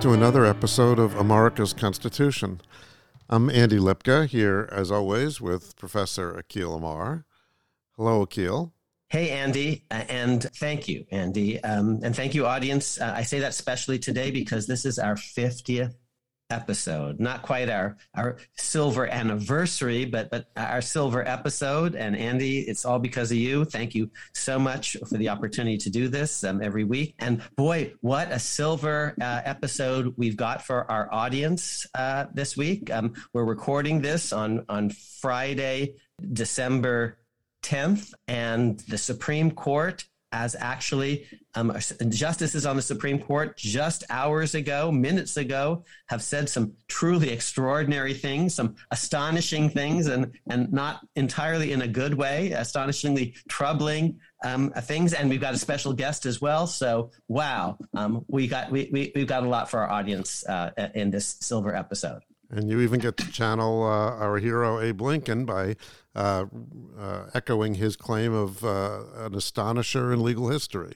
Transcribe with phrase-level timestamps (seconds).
[0.00, 2.60] to another episode of America's Constitution.
[3.28, 7.24] I'm Andy Lipka here, as always, with Professor Akhil Amar.
[7.96, 8.70] Hello, Akhil.
[9.08, 11.60] Hey, Andy, uh, and thank you, Andy.
[11.64, 13.00] Um, and thank you, audience.
[13.00, 15.94] Uh, I say that especially today because this is our 50th
[16.50, 17.20] episode.
[17.20, 21.94] Not quite our our silver anniversary, but but our silver episode.
[21.94, 23.64] And Andy, it's all because of you.
[23.64, 27.14] Thank you so much for the opportunity to do this um, every week.
[27.18, 32.90] And boy, what a silver uh, episode we've got for our audience uh, this week.
[32.90, 35.94] Um, we're recording this on on Friday,
[36.32, 37.18] December
[37.62, 41.76] 10th, and the Supreme Court as actually um,
[42.08, 48.14] justices on the Supreme Court just hours ago, minutes ago, have said some truly extraordinary
[48.14, 54.70] things, some astonishing things, and and not entirely in a good way, astonishingly troubling um,
[54.82, 55.12] things.
[55.12, 56.66] And we've got a special guest as well.
[56.66, 60.70] So wow, um, we got we, we we've got a lot for our audience uh,
[60.94, 62.22] in this silver episode.
[62.50, 65.76] And you even get to channel uh, our hero Abe Lincoln by
[66.14, 66.46] uh,
[66.98, 70.94] uh, echoing his claim of uh, an astonisher in legal history.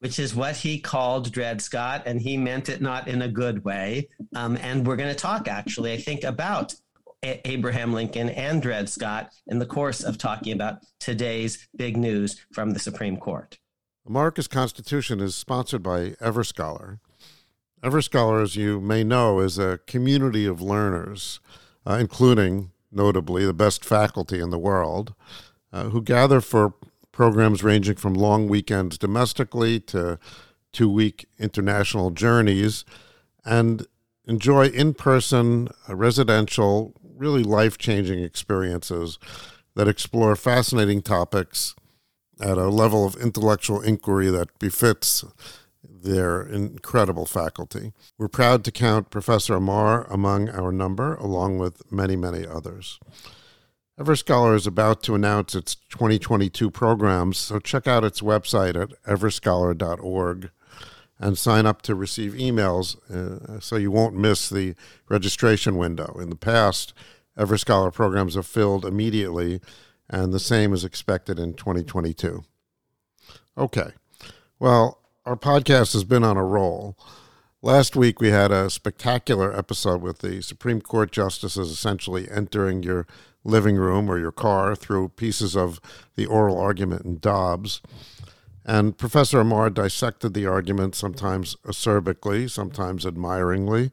[0.00, 3.64] Which is what he called Dred Scott, and he meant it not in a good
[3.64, 4.08] way.
[4.36, 6.74] Um, and we're going to talk, actually, I think, about
[7.24, 12.46] a- Abraham Lincoln and Dred Scott in the course of talking about today's big news
[12.52, 13.58] from the Supreme Court.
[14.06, 17.00] America's Constitution is sponsored by Everscholar.
[17.82, 21.40] Everscholar, as you may know, is a community of learners,
[21.86, 25.14] uh, including, notably, the best faculty in the world,
[25.72, 26.74] uh, who gather for
[27.12, 30.18] programs ranging from long weekends domestically to
[30.72, 32.84] two week international journeys
[33.44, 33.86] and
[34.26, 39.18] enjoy in person, uh, residential, really life changing experiences
[39.74, 41.74] that explore fascinating topics
[42.40, 45.24] at a level of intellectual inquiry that befits
[46.02, 47.92] their incredible faculty.
[48.16, 52.98] We're proud to count Professor Amar among our number, along with many, many others.
[53.98, 60.50] Everscholar is about to announce its 2022 programs, so check out its website at everscholar.org
[61.18, 64.74] and sign up to receive emails uh, so you won't miss the
[65.08, 66.16] registration window.
[66.20, 66.94] In the past,
[67.36, 69.60] Everscholar programs are filled immediately,
[70.08, 72.44] and the same is expected in 2022.
[73.56, 73.90] Okay.
[74.60, 76.96] Well, our podcast has been on a roll.
[77.60, 83.06] Last week, we had a spectacular episode with the Supreme Court justices essentially entering your
[83.44, 85.82] living room or your car through pieces of
[86.14, 87.82] the oral argument in Dobbs.
[88.64, 93.90] And Professor Amar dissected the argument sometimes acerbically, sometimes admiringly,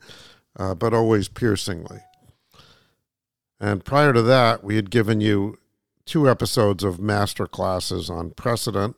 [0.56, 2.00] uh, but always piercingly.
[3.59, 5.57] And prior to that, we had given you
[6.06, 8.96] two episodes of master classes on precedent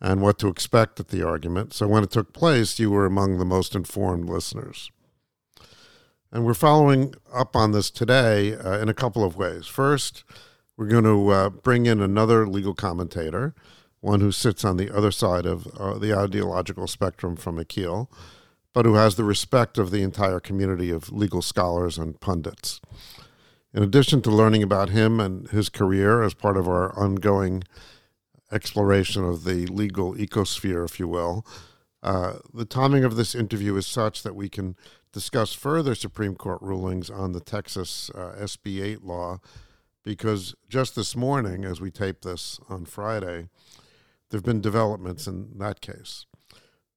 [0.00, 1.74] and what to expect at the argument.
[1.74, 4.90] So when it took place, you were among the most informed listeners.
[6.30, 9.66] And we're following up on this today uh, in a couple of ways.
[9.66, 10.24] First,
[10.76, 13.54] we're going to uh, bring in another legal commentator,
[14.00, 18.08] one who sits on the other side of uh, the ideological spectrum from Akhil,
[18.72, 22.80] but who has the respect of the entire community of legal scholars and pundits.
[23.74, 27.64] In addition to learning about him and his career as part of our ongoing
[28.50, 31.46] exploration of the legal ecosphere, if you will.
[32.02, 34.76] Uh, the timing of this interview is such that we can
[35.12, 39.40] discuss further Supreme Court rulings on the Texas uh, SB 8 law
[40.04, 43.48] because just this morning, as we tape this on Friday,
[44.30, 46.24] there have been developments in that case.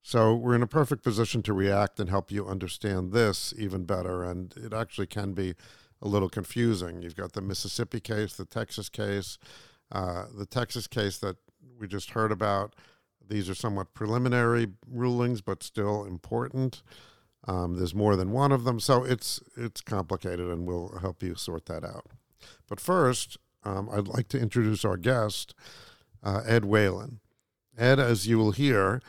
[0.02, 4.24] So we're in a perfect position to react and help you understand this even better.
[4.24, 5.54] And it actually can be
[6.00, 7.02] a little confusing.
[7.02, 9.38] You've got the Mississippi case, the Texas case,
[9.92, 11.36] uh, the Texas case that
[11.78, 12.74] we just heard about,
[13.28, 16.82] these are somewhat preliminary rulings, but still important.
[17.46, 21.34] Um, there's more than one of them, so it's it's complicated, and we'll help you
[21.34, 22.06] sort that out.
[22.68, 25.54] But first, um, I'd like to introduce our guest,
[26.22, 27.20] uh, Ed Whelan.
[27.76, 29.00] Ed, as you will hear,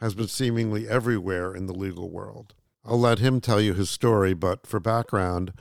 [0.00, 2.54] has been seemingly everywhere in the legal world.
[2.84, 5.52] I'll let him tell you his story, but for background,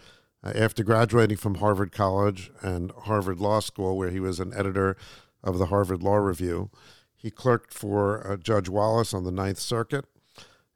[0.44, 4.96] after graduating from Harvard College and Harvard Law School, where he was an editor
[5.44, 6.70] of the Harvard Law Review,
[7.16, 10.06] he clerked for uh, Judge Wallace on the Ninth Circuit,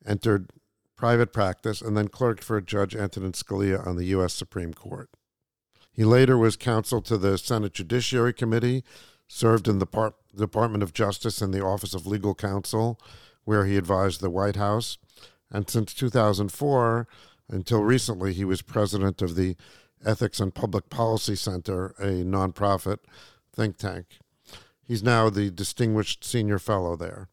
[0.06, 0.52] entered
[0.98, 4.34] private practice, and then clerked for Judge Antonin Scalia on the U.S.
[4.34, 5.10] Supreme Court.
[5.92, 8.84] He later was counsel to the Senate Judiciary Committee,
[9.28, 13.00] served in the Par- Department of Justice and the Office of Legal Counsel,
[13.44, 14.98] where he advised the White House.
[15.50, 17.08] And since 2004,
[17.52, 19.56] until recently, he was president of the
[20.04, 22.98] Ethics and Public Policy Center, a nonprofit
[23.54, 24.06] think tank.
[24.84, 27.28] He's now the Distinguished Senior Fellow there.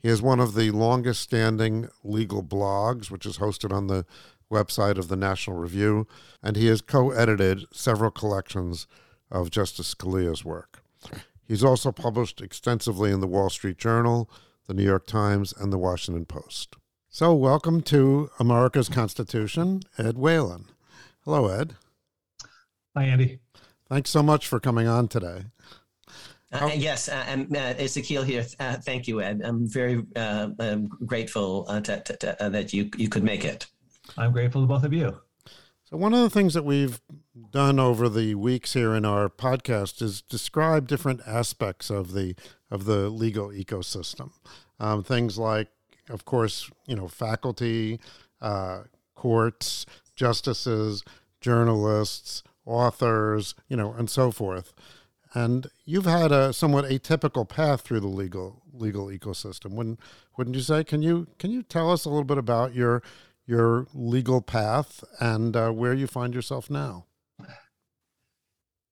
[0.00, 4.06] He has one of the longest standing legal blogs, which is hosted on the
[4.50, 6.06] website of the National Review,
[6.42, 8.86] and he has co edited several collections
[9.30, 10.82] of Justice Scalia's work.
[11.46, 14.30] He's also published extensively in the Wall Street Journal,
[14.66, 16.76] the New York Times, and the Washington Post.
[17.12, 20.66] So, welcome to America's Constitution, Ed Whelan.
[21.24, 21.74] Hello, Ed.
[22.96, 23.40] Hi, Andy.
[23.88, 25.46] Thanks so much for coming on today.
[26.52, 28.46] Uh, yes, uh, and uh, Akhil here.
[28.60, 29.40] Uh, thank you, Ed.
[29.42, 33.66] I'm very uh, um, grateful uh, to, to, to, that you you could make it.
[34.16, 35.20] I'm grateful to both of you.
[35.82, 37.00] So one of the things that we've
[37.50, 42.36] done over the weeks here in our podcast is describe different aspects of the
[42.70, 44.30] of the legal ecosystem.
[44.78, 45.70] Um, things like,
[46.10, 48.00] of course, you know, faculty,
[48.40, 48.82] uh,
[49.14, 51.02] courts, justices,
[51.40, 54.72] journalists, authors, you know, and so forth.
[55.32, 59.72] And you've had a somewhat atypical path through the legal legal ecosystem.
[59.72, 60.00] Wouldn't
[60.36, 60.84] wouldn't you say?
[60.84, 63.02] Can you can you tell us a little bit about your
[63.50, 67.04] your legal path and uh, where you find yourself now.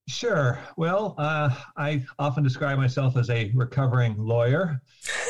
[0.09, 0.59] Sure.
[0.77, 4.83] Well, uh, I often describe myself as a recovering lawyer.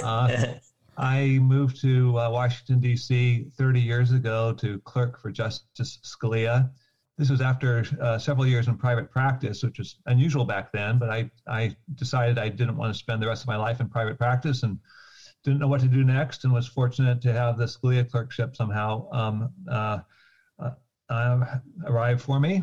[0.02, 0.54] Uh,
[0.98, 3.46] I moved to uh, Washington, D.C.
[3.56, 6.70] 30 years ago to clerk for Justice Scalia.
[7.16, 11.08] This was after uh, several years in private practice, which was unusual back then, but
[11.08, 14.18] I, I decided I didn't want to spend the rest of my life in private
[14.18, 14.78] practice and
[15.44, 19.08] didn't know what to do next and was fortunate to have the Scalia clerkship somehow
[19.12, 19.98] um, uh,
[20.58, 20.70] uh,
[21.08, 22.62] uh, arrive for me.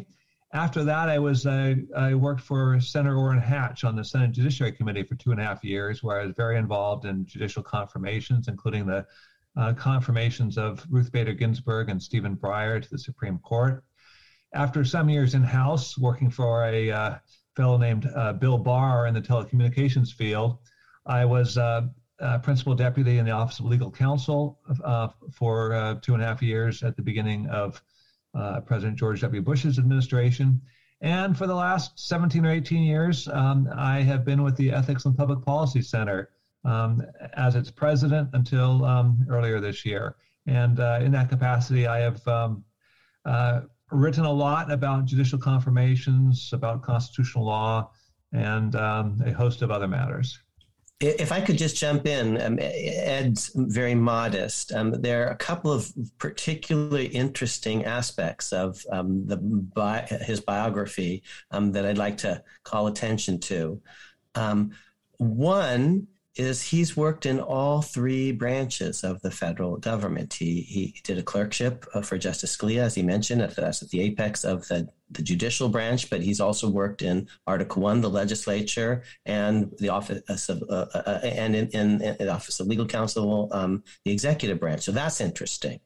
[0.56, 4.72] After that, I was uh, I worked for Senator Orrin Hatch on the Senate Judiciary
[4.72, 8.48] Committee for two and a half years, where I was very involved in judicial confirmations,
[8.48, 9.06] including the
[9.58, 13.84] uh, confirmations of Ruth Bader Ginsburg and Stephen Breyer to the Supreme Court.
[14.54, 17.16] After some years in House, working for a uh,
[17.58, 18.10] fellow named
[18.40, 20.60] Bill Barr in the telecommunications field,
[21.06, 21.82] I was uh,
[22.44, 26.42] principal deputy in the Office of Legal Counsel uh, for uh, two and a half
[26.42, 27.84] years at the beginning of
[28.36, 29.42] uh, President George W.
[29.42, 30.62] Bush's administration.
[31.02, 35.06] And for the last 17 or 18 years, um, I have been with the Ethics
[35.06, 36.30] and Public Policy Center
[36.64, 37.02] um,
[37.34, 40.16] as its president until um, earlier this year.
[40.48, 42.64] And uh, in that capacity, I have um,
[43.26, 43.62] uh,
[43.92, 47.92] written a lot about judicial confirmations, about constitutional law,
[48.34, 50.40] and um, a host of other matters.
[51.02, 54.72] If I could just jump in, um, Ed's very modest.
[54.72, 61.24] Um, there are a couple of particularly interesting aspects of um, the bi- his biography
[61.52, 63.82] um, that I'd like to call attention to.
[64.36, 64.72] Um,
[65.18, 70.34] one is he's worked in all three branches of the federal government.
[70.34, 73.90] He he did a clerkship uh, for Justice Scalia, as he mentioned, at, that's at
[73.90, 78.10] the apex of the, the judicial branch, but he's also worked in Article One, the
[78.10, 82.68] legislature, and the office of uh, uh, uh, and in, in, in, the Office of
[82.68, 84.82] Legal Counsel, um, the executive branch.
[84.82, 85.80] So that's interesting.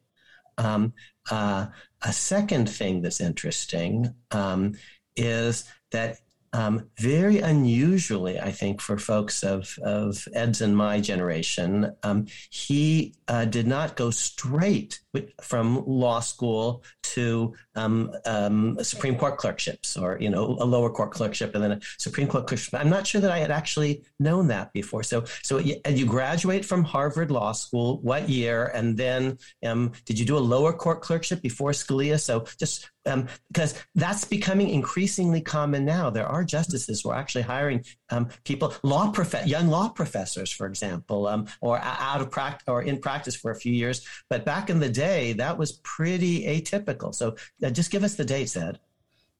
[0.57, 0.93] Um,
[1.31, 1.67] uh,
[2.01, 4.75] a second thing that's interesting um,
[5.15, 6.19] is that
[6.53, 13.13] um, very unusually, I think, for folks of, of Ed's and my generation, um, he
[13.27, 14.99] uh, did not go straight
[15.41, 21.11] from law school to um, um, Supreme Court clerkships or, you know, a lower court
[21.11, 22.73] clerkship and then a Supreme Court clerkship.
[22.79, 25.03] I'm not sure that I had actually known that before.
[25.03, 28.71] So, so you, you graduate from Harvard Law School, what year?
[28.73, 32.19] And then um, did you do a lower court clerkship before Scalia?
[32.19, 36.09] So just um, because that's becoming increasingly common now.
[36.09, 40.67] There are justices who are actually hiring um, people, law prof- young law professors, for
[40.67, 44.05] example, um, or out of practice or in practice for a few years.
[44.29, 47.13] But back in the day, that was pretty atypical.
[47.13, 48.79] So uh, just give us the dates, Ed.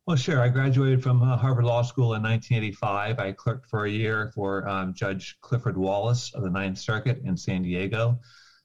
[0.10, 0.42] Well, sure.
[0.42, 3.20] I graduated from uh, Harvard Law School in 1985.
[3.20, 7.38] I clerked for a year for um, Judge Clifford Wallace of the Ninth Circuit in
[7.38, 8.20] San Diego.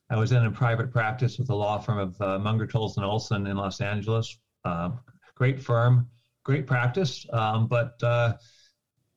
[0.08, 3.04] I was then in private practice with the law firm of uh, Munger, Tolles, and
[3.04, 4.38] Olson in Los Angeles.
[4.64, 4.90] Uh,
[5.34, 6.08] great firm,
[6.44, 7.26] great practice.
[7.32, 8.34] Um, but uh,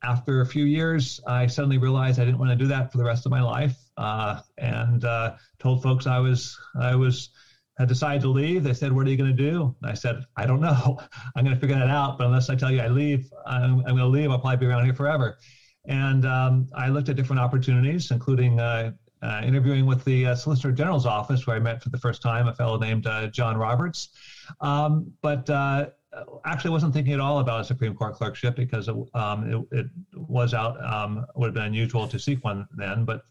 [0.03, 3.03] after a few years, I suddenly realized I didn't want to do that for the
[3.03, 7.29] rest of my life, uh, and uh, told folks I was I was
[7.77, 8.63] had decided to leave.
[8.63, 10.99] They said, "What are you going to do?" I said, "I don't know.
[11.35, 12.17] I'm going to figure that out.
[12.17, 14.31] But unless I tell you I leave, I'm, I'm going to leave.
[14.31, 15.37] I'll probably be around here forever."
[15.85, 20.71] And um, I looked at different opportunities, including uh, uh, interviewing with the uh, Solicitor
[20.71, 24.09] General's office, where I met for the first time a fellow named uh, John Roberts.
[24.61, 25.87] Um, but uh,
[26.45, 29.87] actually wasn't thinking at all about a Supreme Court clerkship because it, um, it, it
[30.13, 33.05] was out, um, would have been unusual to seek one then.
[33.05, 33.23] But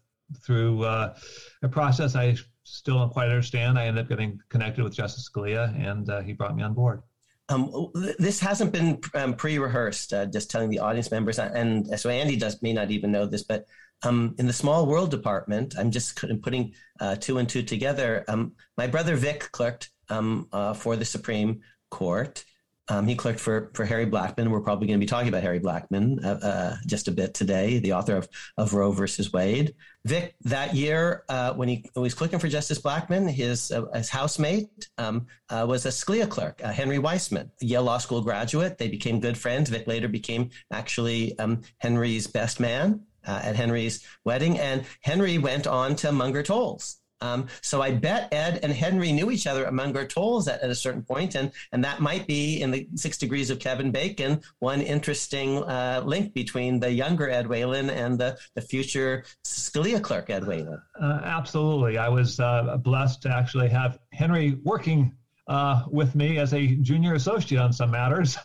[0.44, 1.14] through uh,
[1.62, 5.74] a process I still don't quite understand, I ended up getting connected with Justice Scalia,
[5.80, 7.02] and uh, he brought me on board.
[7.48, 10.12] Um, this hasn't been um, pre-rehearsed.
[10.12, 13.44] Uh, just telling the audience members, and so Andy does may not even know this,
[13.44, 13.66] but
[14.02, 18.24] um, in the small world department, I'm just putting uh, two and two together.
[18.28, 21.60] Um, my brother Vic clerked um, uh, for the Supreme
[21.90, 22.44] Court.
[22.88, 24.48] Um, he clerked for for Harry Blackmun.
[24.48, 27.80] We're probably going to be talking about Harry Blackmun uh, uh, just a bit today,
[27.80, 29.74] the author of, of Roe versus Wade.
[30.04, 34.88] Vic, that year uh, when he was clerking for Justice Blackmun, his uh, his housemate
[34.98, 38.78] um, was a Scalia clerk, Henry Weissmann, Yale Law School graduate.
[38.78, 39.68] They became good friends.
[39.68, 45.96] Vic later became actually um, Henry's best man at Henry's wedding, and Henry went on
[45.96, 46.96] to Munger Tolles.
[47.20, 50.70] Um, so I bet Ed and Henry knew each other at Munger Tolles at, at,
[50.70, 54.42] a certain point, and and that might be in the Six Degrees of Kevin Bacon
[54.58, 60.28] one interesting uh, link between the younger Ed Whelan and the the future Scalia clerk
[60.28, 60.80] Ed Whelan.
[61.00, 65.14] Uh, absolutely, I was uh, blessed to actually have Henry working.
[65.48, 68.36] Uh, with me as a junior associate on some matters,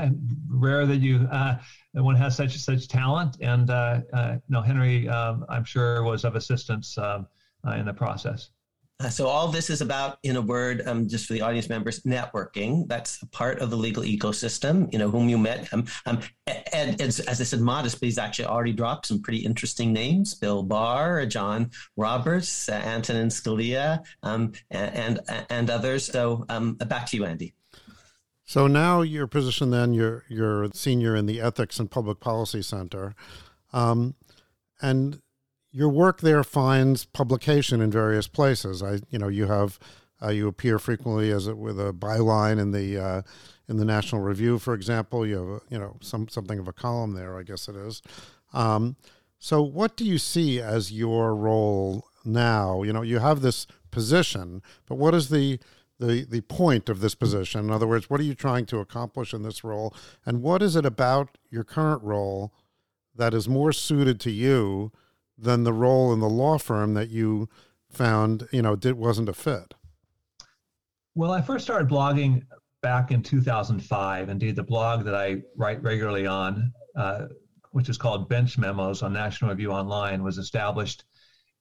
[0.48, 1.28] rare that you
[1.96, 4.00] uh, one has such such talent, and uh,
[4.48, 7.26] no Henry, um, I'm sure was of assistance um,
[7.66, 8.50] uh, in the process.
[8.98, 12.00] Uh, so all this is about, in a word, um, just for the audience members,
[12.04, 12.88] networking.
[12.88, 14.90] That's a part of the legal ecosystem.
[14.90, 15.70] You know, whom you met.
[15.72, 16.20] Um, um,
[16.72, 20.34] and, as, as I said, modest, but he's actually already dropped some pretty interesting names:
[20.34, 26.06] Bill Barr, John Roberts, uh, Antonin Scalia, um, and, and, and others.
[26.06, 27.55] So um, back to you, Andy.
[28.46, 33.16] So now your position, then you're you're senior in the Ethics and Public Policy Center,
[33.72, 34.14] um,
[34.80, 35.20] and
[35.72, 38.84] your work there finds publication in various places.
[38.84, 39.80] I, you know, you have
[40.22, 43.22] uh, you appear frequently as a, with a byline in the uh,
[43.68, 45.26] in the National Review, for example.
[45.26, 48.00] You have, you know, some something of a column there, I guess it is.
[48.52, 48.94] Um,
[49.40, 52.84] so, what do you see as your role now?
[52.84, 55.58] You know, you have this position, but what is the
[55.98, 57.60] the the point of this position?
[57.60, 60.76] In other words, what are you trying to accomplish in this role, and what is
[60.76, 62.52] it about your current role
[63.14, 64.92] that is more suited to you?
[65.38, 67.48] than the role in the law firm that you
[67.90, 69.74] found you know did wasn't a fit
[71.14, 72.42] well i first started blogging
[72.82, 77.26] back in 2005 indeed the blog that i write regularly on uh,
[77.70, 81.04] which is called bench memos on national review online was established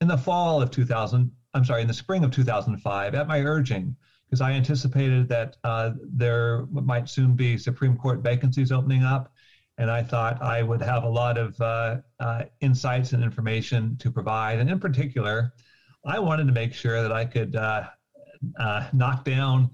[0.02, 3.96] in the fall of 2000 i'm sorry in the spring of 2005 at my urging
[4.36, 9.32] because i anticipated that uh, there might soon be supreme court vacancies opening up
[9.78, 14.12] and I thought I would have a lot of uh, uh, insights and information to
[14.12, 14.60] provide.
[14.60, 15.54] And in particular,
[16.06, 17.88] I wanted to make sure that I could uh,
[18.60, 19.72] uh knock down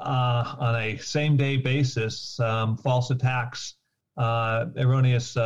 [0.00, 3.76] uh, on a same day basis um, false attacks,
[4.18, 5.36] erroneous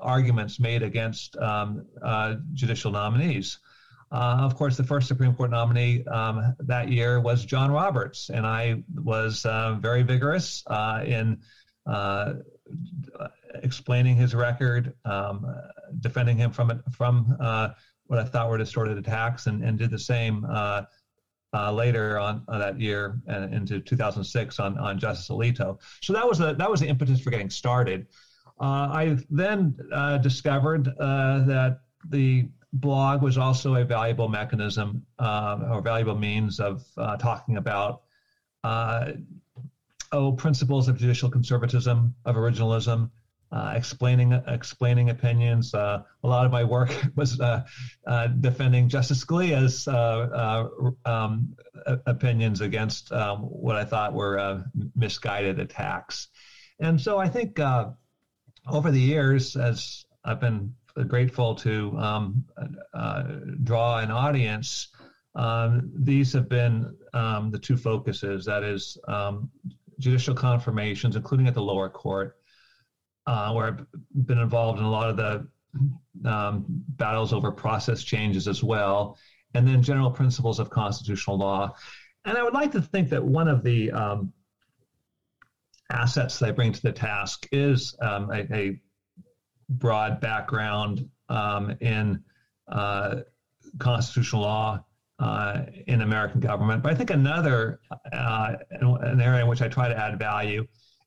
[0.00, 1.86] arguments made against um,
[2.54, 3.58] judicial nominees.
[4.10, 8.82] Of course, the first Supreme Court nominee um, that year was John Roberts, and I
[8.94, 9.42] was
[9.80, 10.64] very vigorous
[11.04, 11.38] in
[13.62, 15.46] explaining his record, um,
[16.00, 17.70] defending him from from uh,
[18.06, 20.82] what I thought were distorted attacks, and, and did the same uh,
[21.54, 25.78] uh, later on uh, that year and into 2006 on, on Justice Alito.
[26.02, 28.06] So that was the that was the impetus for getting started.
[28.60, 36.16] Uh, I then uh, discovered that the blog was also a valuable mechanism or valuable
[36.16, 36.84] means of
[37.18, 38.02] talking about
[40.12, 43.10] oh, principles of judicial conservatism, of originalism,
[43.50, 45.72] uh, explaining explaining opinions.
[45.72, 47.64] Uh, a lot of my work was uh,
[48.06, 50.68] uh defending Justice Scalia's uh,
[51.06, 51.56] uh, um,
[52.06, 56.28] opinions against um, what I thought were misguided attacks.
[56.80, 57.58] And so I think
[58.66, 62.44] over the years, as I've been grateful to um,
[63.62, 64.88] draw an audience,
[65.34, 68.44] um, these have been um, the two focuses.
[68.44, 69.50] That is um,
[69.98, 72.36] judicial confirmations, including at the lower court,
[73.26, 75.46] uh, where I've been involved in a lot of the
[76.28, 79.16] um, battles over process changes as well,
[79.54, 81.74] and then general principles of constitutional law.
[82.24, 84.32] And I would like to think that one of the um,
[85.90, 88.80] assets I bring to the task is a, a,
[89.68, 92.22] broad background um, in
[92.68, 93.16] uh,
[93.78, 94.84] constitutional law
[95.18, 96.82] uh, in American government.
[96.82, 97.80] But I think another
[98.12, 100.66] uh, an area in which I try to add value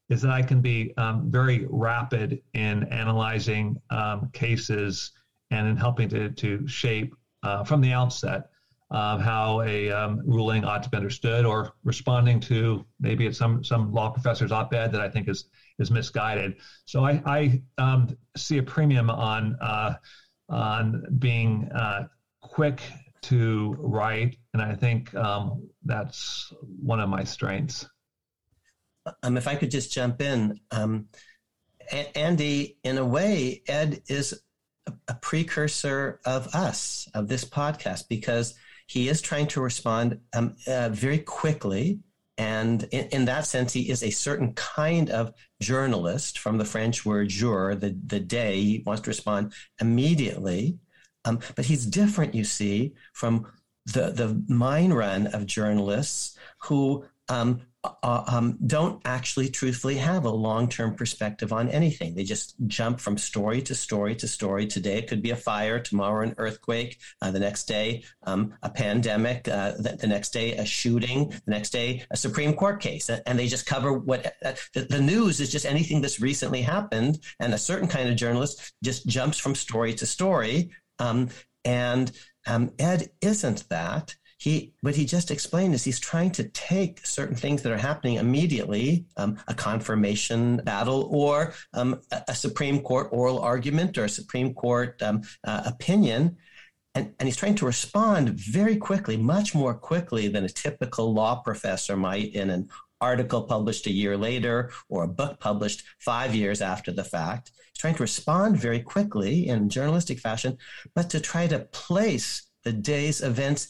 [0.09, 5.11] is that I can be um, very rapid in analyzing um, cases
[5.51, 8.49] and in helping to, to shape uh, from the outset
[8.91, 13.63] um, how a um, ruling ought to be understood or responding to maybe it's some,
[13.63, 15.45] some law professor's op-ed that I think is,
[15.81, 16.55] is misguided.
[16.85, 19.95] So I, I um, see a premium on, uh,
[20.49, 22.07] on being uh,
[22.41, 22.81] quick
[23.23, 27.87] to write, and I think um, that's one of my strengths.
[29.23, 31.07] um, if I could just jump in, um,
[31.91, 34.41] a- Andy, in a way, Ed is
[35.07, 38.55] a, precursor of us, of this podcast, because
[38.87, 41.99] he is trying to respond um, uh, very quickly.
[42.37, 47.05] And in, in, that sense, he is a certain kind of journalist from the French
[47.05, 48.59] word jour, the, the day.
[48.59, 50.77] He wants to respond immediately.
[51.23, 53.47] Um, but he's different, you see, from
[53.85, 60.29] the, the mine run of journalists who um, uh, um, don't actually truthfully have a
[60.29, 62.13] long term perspective on anything.
[62.13, 64.67] They just jump from story to story to story.
[64.67, 68.69] Today it could be a fire, tomorrow an earthquake, uh, the next day um, a
[68.69, 73.09] pandemic, uh, the, the, next day a shooting, the next day a Supreme Court case.
[73.09, 77.19] And they just cover what uh, the, the news is just anything that's recently happened.
[77.39, 80.69] And a certain kind of journalist just jumps from story to story.
[80.99, 81.29] Um,
[81.65, 82.11] and
[82.45, 87.35] um, Ed isn't that he what he just explained is he's trying to take certain
[87.35, 93.09] things that are happening immediately um, a confirmation battle or um, a, a, supreme court
[93.11, 96.37] oral argument or a supreme court um, uh, opinion.
[96.95, 101.35] And, and he's trying to respond very quickly much more quickly than a typical law
[101.43, 102.67] professor might in an
[102.99, 107.51] article published a year later or a book published five years after the fact.
[107.73, 110.57] He's trying to respond very quickly in journalistic fashion
[110.95, 113.67] but to try to place the day's events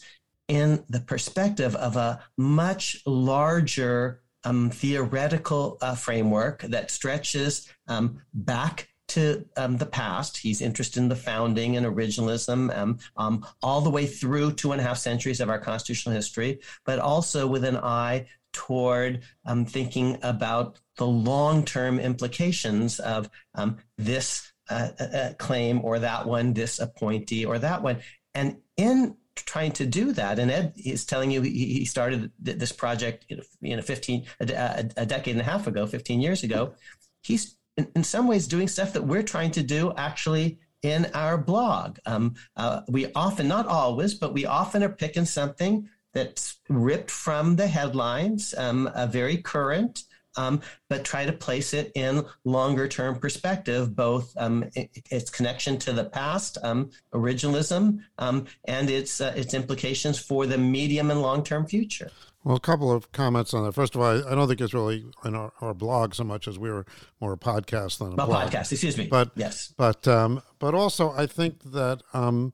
[0.52, 8.90] in the perspective of a much larger um, theoretical uh, framework that stretches um, back
[9.08, 10.36] to um, the past.
[10.36, 14.82] He's interested in the founding and originalism, um, um, all the way through two and
[14.82, 20.18] a half centuries of our constitutional history, but also with an eye toward um, thinking
[20.22, 23.30] about the long term implications of
[23.98, 28.00] this uh, uh, uh, claim or that one, this appointee or that one.
[28.34, 30.40] And in trying to do that.
[30.40, 33.26] And Ed is telling you he started this project,
[33.62, 36.74] you know, 15, a, decade and a half ago, 15 years ago.
[37.22, 41.38] He's in, in, some ways doing stuff that we're trying to do actually in our
[41.38, 41.98] blog.
[42.06, 47.56] Um, uh, we often, not always, but we often are picking something that's ripped from
[47.56, 50.04] the headlines, um, a very current,
[50.38, 55.94] um, but try to place it in longer term perspective, both um, its connection to
[55.94, 61.44] the past, um, originalism, um, and its uh, its implications for the medium and long
[61.44, 62.12] term future.
[62.44, 63.74] Well, a couple of comments on that.
[63.74, 66.58] First of all, I don't think it's really in our, our blog so much as
[66.58, 66.88] we were
[67.20, 68.50] more a podcast than a well, blog.
[68.50, 68.72] podcast.
[68.72, 69.08] Excuse me.
[69.08, 72.54] But yes, but um, but also I think that um,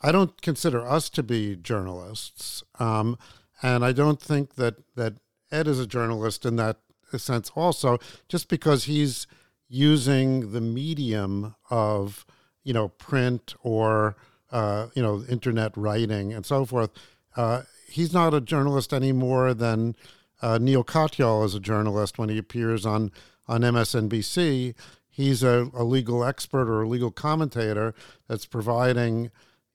[0.00, 3.16] I don't consider us to be journalists, and
[3.62, 5.14] I don't think that that
[5.52, 6.78] Ed is a journalist in that
[7.18, 7.98] sense also,
[8.28, 9.26] just because he's
[9.68, 12.26] using the medium of,
[12.62, 14.16] you know, print or,
[14.50, 16.90] uh, you know, internet writing and so forth.
[17.36, 19.96] Uh, he's not a journalist any more than
[20.42, 23.12] uh, Neal Katyal is a journalist when he appears on,
[23.48, 24.74] on MSNBC.
[25.08, 27.94] He's a, a legal expert or a legal commentator
[28.28, 29.30] that's providing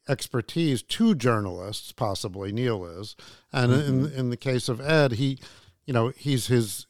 [0.10, 3.16] expertise to journalists, possibly Neal is.
[3.52, 4.06] And mm-hmm.
[4.06, 5.40] in in the case of Ed, he
[5.86, 6.86] you know, he's his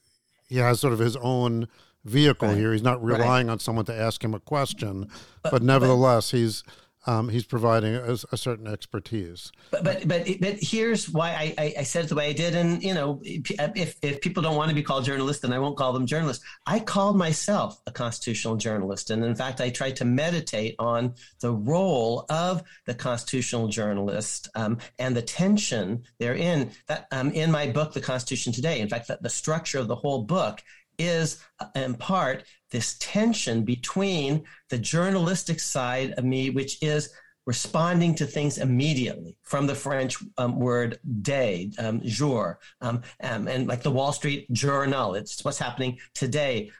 [0.48, 1.68] he has sort of his own
[2.06, 2.58] vehicle right.
[2.58, 2.72] here.
[2.72, 3.54] He's not relying right.
[3.54, 5.10] on someone to ask him a question,
[5.44, 6.64] but, but nevertheless, but, he's
[7.08, 9.52] um, he's providing a, a, certain expertise.
[9.72, 12.54] But but but but here's why I, I, said it the way I did.
[12.54, 15.78] And you know, if if people don't want to be called journalists, then I won't
[15.78, 16.44] call them journalists.
[16.66, 21.54] I called myself a constitutional journalist, and in fact, I tried to meditate on the
[21.54, 26.72] role of the constitutional journalist um, and the tension therein.
[26.88, 28.82] That um, in my book, The Constitution Today.
[28.82, 30.62] In fact, that the structure of the whole book
[31.00, 37.14] is uh, in part this tension between the journalistic side of me, which is
[37.46, 43.68] responding to things immediately from the French um, word day, um, jour, um, um and
[43.68, 45.16] like the Wall Street Journal.
[45.16, 46.72] It's what's happening today.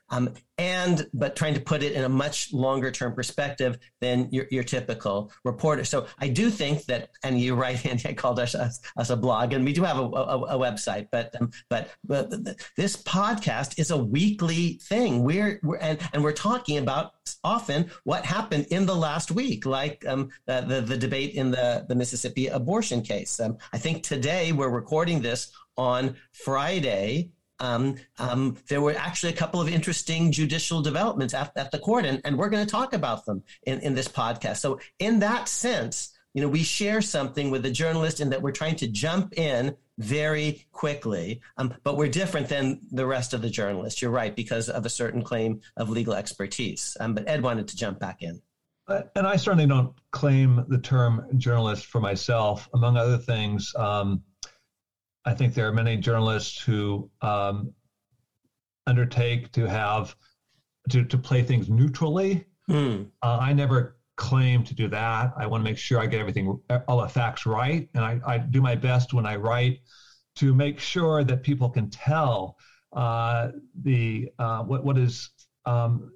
[0.58, 4.64] And but trying to put it in a much longer term perspective than your, your
[4.64, 5.84] typical reporter.
[5.84, 9.16] So I do think that, and you're right, Andy, I called us, us, us a
[9.16, 12.32] blog, and we do have a, a, a website, but, um, but but
[12.76, 15.24] this podcast is a weekly thing.
[15.24, 20.06] We're, we're and, and we're talking about often what happened in the last week, like
[20.08, 23.40] um, the, the, the debate in the the Mississippi abortion case.
[23.40, 29.36] Um, I think today we're recording this on Friday um, um, there were actually a
[29.36, 32.94] couple of interesting judicial developments at, at the court, and, and we're going to talk
[32.94, 34.58] about them in, in this podcast.
[34.58, 38.52] So, in that sense, you know, we share something with the journalist in that we're
[38.52, 43.50] trying to jump in very quickly, um, but we're different than the rest of the
[43.50, 44.02] journalists.
[44.02, 46.96] You're right, because of a certain claim of legal expertise.
[47.00, 48.42] Um, but Ed wanted to jump back in.
[48.88, 52.70] And I certainly don't claim the term journalist for myself.
[52.74, 54.22] Among other things, um,
[55.28, 57.74] I think there are many journalists who um,
[58.88, 60.16] undertake to have
[60.90, 62.46] to, to play things neutrally.
[62.70, 63.10] Mm.
[63.22, 65.34] Uh, I never claim to do that.
[65.38, 67.90] I want to make sure I get everything, all the facts right.
[67.94, 69.82] And I, I do my best when I write
[70.38, 72.56] to make sure that people can tell
[72.94, 73.50] uh,
[73.84, 75.30] the uh, what what is
[75.66, 76.10] um,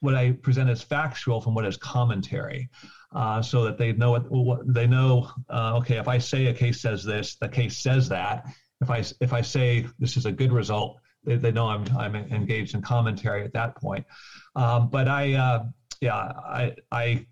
[0.00, 2.70] what I present as factual from what is commentary,
[3.14, 5.30] uh, so that they know what, what they know.
[5.48, 8.46] Uh, okay, if I say a case says this, the case says that.
[8.80, 12.14] If I if I say this is a good result, they, they know I'm I'm
[12.14, 14.06] engaged in commentary at that point.
[14.54, 15.64] Um, but I uh,
[16.00, 17.26] yeah I I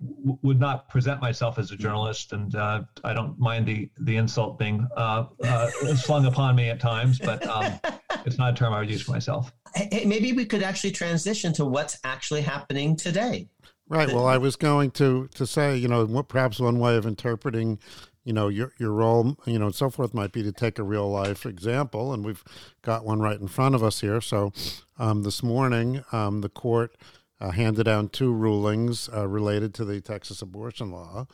[0.00, 4.16] w- would not present myself as a journalist, and uh, I don't mind the the
[4.16, 7.78] insult being uh, uh, slung upon me at times, but um,
[8.24, 9.52] it's not a term I would use for myself.
[9.74, 13.48] Hey, maybe we could actually transition to what's actually happening today.
[13.88, 14.08] Right.
[14.08, 17.78] Well, I was going to to say, you know, perhaps one way of interpreting,
[18.24, 20.82] you know, your your role, you know, and so forth might be to take a
[20.82, 22.44] real life example, and we've
[22.82, 24.20] got one right in front of us here.
[24.20, 24.52] So,
[24.98, 26.96] um, this morning, um, the court
[27.40, 31.26] uh, handed down two rulings uh, related to the Texas abortion law,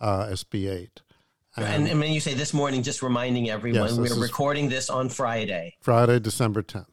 [0.00, 1.02] uh, SB 8.
[1.56, 5.08] And, and, when you say this morning, just reminding everyone, yes, we're recording this on
[5.08, 5.76] Friday.
[5.80, 6.86] Friday, December 10th.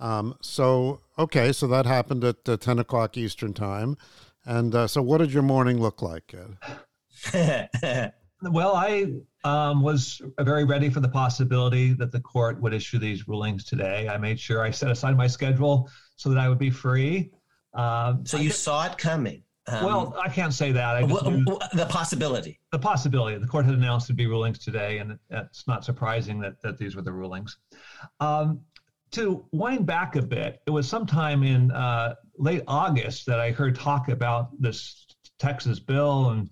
[0.00, 3.96] Um, so, okay, so that happened at uh, 10 o'clock Eastern Time.
[4.44, 8.12] And uh, so, what did your morning look like, Ed?
[8.42, 9.12] well, I
[9.44, 14.08] um, was very ready for the possibility that the court would issue these rulings today.
[14.08, 17.30] I made sure I set aside my schedule so that I would be free.
[17.74, 19.42] Um, so you saw it coming.
[19.66, 20.96] Um, well, I can't say that.
[20.96, 22.58] I well, the possibility.
[22.72, 23.38] The possibility.
[23.38, 26.96] The court had announced to be rulings today, and it's not surprising that, that these
[26.96, 27.58] were the rulings.
[28.18, 28.60] Um,
[29.12, 33.74] to wind back a bit, it was sometime in uh, late August that I heard
[33.74, 35.06] talk about this
[35.38, 36.50] Texas bill and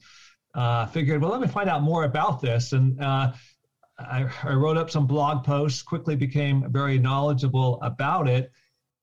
[0.55, 2.73] uh, figured, well, let me find out more about this.
[2.73, 3.33] And uh,
[3.99, 8.51] I, I wrote up some blog posts, quickly became very knowledgeable about it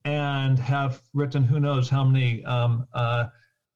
[0.04, 3.26] and have written who knows how many um, uh,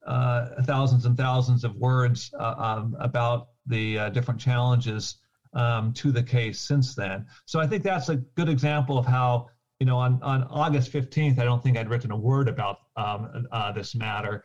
[0.07, 5.17] uh, thousands and thousands of words uh, um, about the different challenges
[5.53, 7.25] um, to the case since then.
[7.45, 9.49] So I think that's a good example of how,
[9.81, 13.47] you know, on, on August 15th, I don't think I'd written a word about um,
[13.51, 14.43] uh, this matter,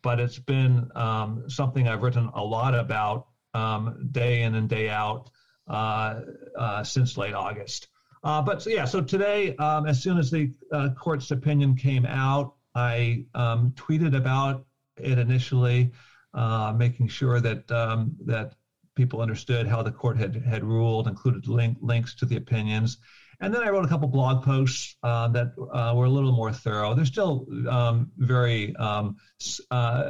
[0.00, 4.88] but it's been um, something I've written a lot about um, day in and day
[4.88, 5.28] out
[5.66, 7.88] uh, since late August.
[8.22, 12.06] Uh, but so, yeah, so today, um, as soon as the uh, court's opinion came
[12.06, 14.66] out, I um, tweeted about
[14.98, 15.90] it initially,
[16.32, 18.54] uh, making sure that um, that
[18.94, 22.98] people understood how the court had had ruled, included link, links to the opinions,
[23.40, 26.52] and then I wrote a couple blog posts uh, that uh, were a little more
[26.52, 26.94] thorough.
[26.94, 29.16] They're still um, very um,
[29.70, 30.04] uh,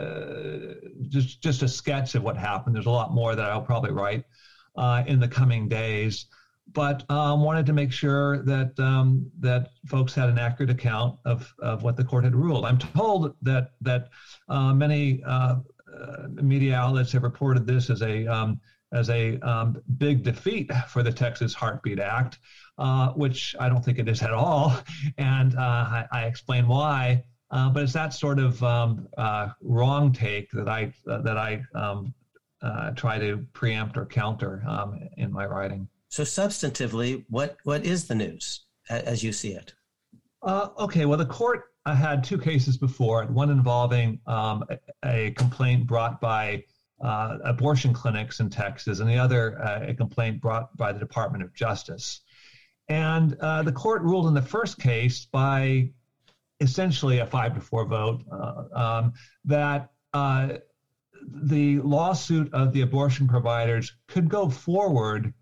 [1.08, 2.74] just just a sketch of what happened.
[2.74, 4.24] There's a lot more that I'll probably write
[5.06, 6.26] in the coming days
[6.72, 11.52] but um, wanted to make sure that um, that folks had an accurate account of,
[11.60, 12.64] of what the court had ruled.
[12.64, 14.08] I'm told that that
[14.48, 15.56] uh, many uh,
[15.96, 18.60] uh, media outlets have reported this as a um,
[18.92, 22.38] as a um, big defeat for the Texas Heartbeat Act,
[22.78, 24.78] uh, which I don't think it is at all,
[25.18, 27.24] and uh, I, I, explain why.
[27.50, 29.08] Uh, but it's that sort of um,
[29.62, 32.12] wrong take that I that I um,
[32.96, 34.62] try to preempt or counter
[35.16, 35.88] in my writing.
[36.08, 39.74] So substantively, what what is the news as you see it?
[40.42, 45.30] Uh, okay, well, the court uh, had two cases before, one involving um, a, a,
[45.32, 46.62] complaint brought by
[47.00, 51.42] uh, abortion clinics in Texas, and the other uh, a complaint brought by the Department
[51.42, 52.20] of Justice.
[52.88, 55.90] And uh, the court ruled in the first case by
[56.61, 59.12] essentially a five to four vote uh, um,
[59.44, 65.33] that the lawsuit of the abortion providers could go forward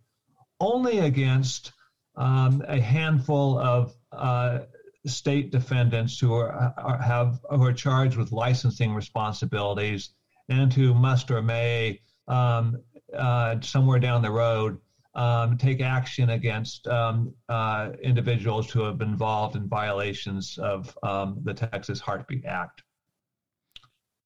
[0.61, 1.73] only against
[2.17, 4.61] um, a handful of uh,
[5.07, 10.11] state defendants who are, are, have who are charged with licensing responsibilities
[10.49, 12.81] and who must or may um,
[13.17, 14.79] uh, somewhere down the road
[15.14, 21.40] um, take action against um, uh, individuals who have been involved in violations of um,
[21.44, 22.83] the Texas Heartbeat Act.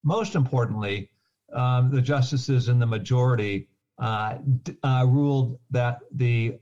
[0.03, 1.11] Most importantly,
[1.53, 4.38] um, the justices in the majority uh,
[4.83, 6.59] uh, ruled that the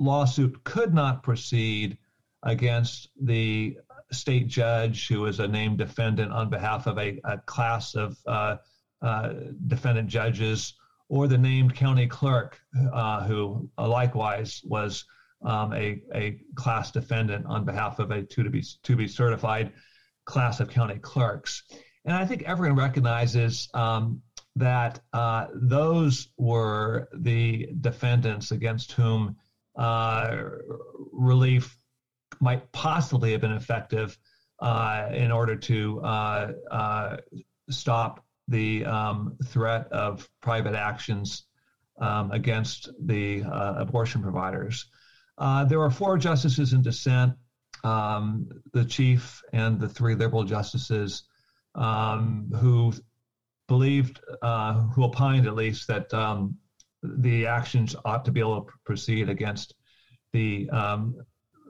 [0.00, 1.98] lawsuit could not proceed
[2.42, 3.76] against the
[4.10, 8.56] state judge who is a named defendant on behalf of a, a class of uh,
[9.02, 9.32] uh,
[9.66, 10.74] defendant judges
[11.08, 12.58] or the named county clerk
[12.92, 15.04] uh, who likewise was
[15.44, 19.72] um, a, a class defendant on behalf of a to be to be certified
[20.24, 21.62] class of county clerks.
[22.04, 24.22] And I think everyone recognizes um,
[24.56, 29.36] that uh, those were the defendants against whom
[29.76, 30.36] uh,
[31.12, 31.76] relief
[32.40, 34.18] might possibly have been effective
[34.60, 37.16] uh, in order to uh, uh,
[37.70, 41.44] stop the um, threat of private actions
[42.00, 44.86] um, against the uh, abortion providers.
[45.36, 47.34] Uh, there were four justices in dissent.
[47.84, 51.24] Um, the chief and the three liberal justices
[51.74, 52.92] um, who
[53.68, 56.56] believed, uh, who opined at least, that um,
[57.02, 59.74] the actions ought to be able to proceed against
[60.32, 61.14] the um,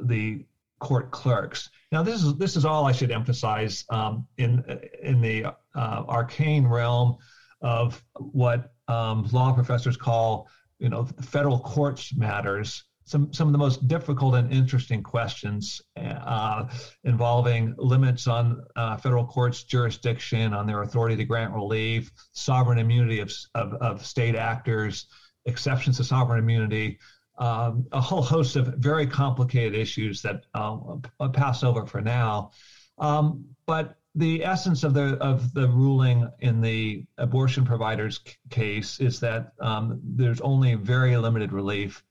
[0.01, 0.47] the
[0.79, 1.71] court clerks.
[1.93, 4.65] Now, this is this is all I should emphasize um, in
[5.03, 7.17] in the uh, arcane realm
[7.61, 13.59] of what um, law professors call, you know, federal courts matters some, some of the
[13.59, 16.67] most difficult and interesting questions uh,
[17.05, 23.21] involving limits on uh, federal courts' jurisdiction, on their authority to grant relief, sovereign immunity
[23.21, 25.07] of, of, of state actors,
[25.47, 26.99] exceptions to sovereign immunity,
[27.39, 32.51] um, a whole host of very complicated issues that I'll, I'll pass over for now.
[32.99, 38.99] Um, but the essence of the of the ruling in the abortion providers c- case
[38.99, 42.03] is that um, there's only very limited relief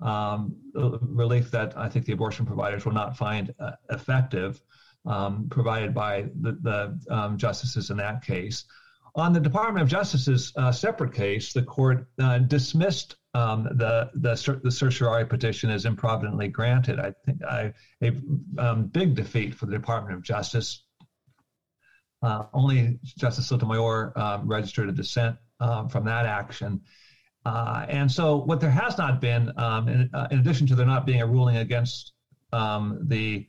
[0.00, 4.60] um, relief that I think the abortion providers will not find uh, effective,
[5.06, 8.64] um, provided by the, the um, justices in that case.
[9.14, 14.60] On the Department of Justice's uh, separate case, the court uh, dismissed um, the, the
[14.62, 17.00] the certiorari petition is improvidently granted.
[17.00, 18.12] I think I, a
[18.58, 20.84] um, big defeat for the Department of Justice.
[22.22, 25.36] Uh, only Justice Sotomayor um, registered a dissent
[25.90, 26.80] from that action.
[27.44, 30.86] Uh, and so, what there has not been, um, in, uh, in, addition to there
[30.86, 32.12] not being a ruling against
[32.52, 33.46] um, the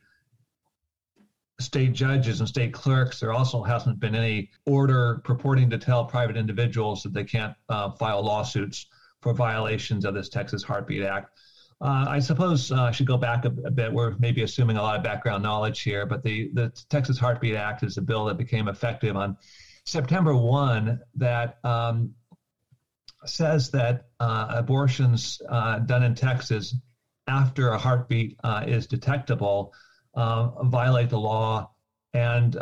[1.60, 6.36] state judges and state clerks, there also hasn't been any order purporting to tell private
[6.36, 8.88] individuals that they can't uh, file lawsuits
[9.24, 11.40] for violations of this Texas Heartbeat Act.
[11.82, 13.92] Uh, I suppose uh, I should go back a, a, bit.
[13.92, 17.84] We're maybe assuming a lot of background knowledge here, but the, the Texas Heartbeat Act
[17.84, 19.38] is a bill that became effective on
[19.86, 22.14] September 1 that um,
[23.26, 26.76] says that uh, abortions uh, done in Texas
[27.28, 29.74] after a heartbeat uh, is detectable
[30.14, 31.72] uh, violate the law.
[32.14, 32.56] And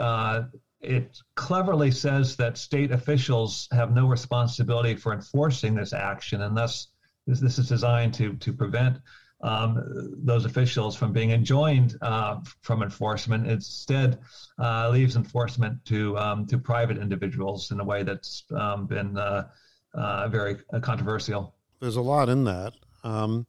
[0.81, 6.87] it cleverly says that state officials have no responsibility for enforcing this action, and thus
[7.27, 8.97] this, this is designed to, to prevent
[9.43, 13.47] um, those officials from being enjoined uh, from enforcement.
[13.47, 14.19] Instead,
[14.59, 19.47] uh, leaves enforcement to um, to private individuals in a way that's um, been uh,
[19.93, 21.55] uh, very uh, controversial.
[21.79, 22.73] There's a lot in that.
[23.03, 23.47] Um,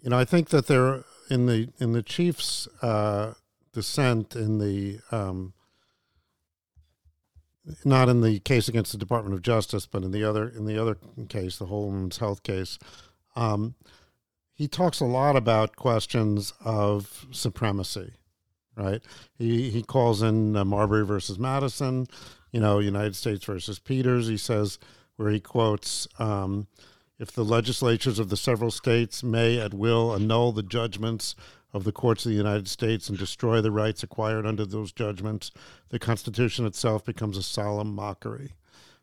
[0.00, 3.34] you know, I think that there in the in the chief's uh,
[3.72, 5.53] dissent in the um,
[7.84, 10.80] not in the case against the Department of Justice, but in the other in the
[10.80, 10.98] other
[11.28, 12.78] case, the Woman's Health case,
[13.36, 13.74] um,
[14.52, 18.12] he talks a lot about questions of supremacy.
[18.76, 19.02] Right?
[19.38, 22.06] He he calls in uh, Marbury versus Madison,
[22.50, 24.26] you know, United States versus Peters.
[24.26, 24.78] He says
[25.16, 26.66] where he quotes um,
[27.18, 31.36] If the legislatures of the several states may at will annul the judgments
[31.74, 35.50] of the courts of the United States and destroy the rights acquired under those judgments,
[35.90, 38.52] the Constitution itself becomes a solemn mockery.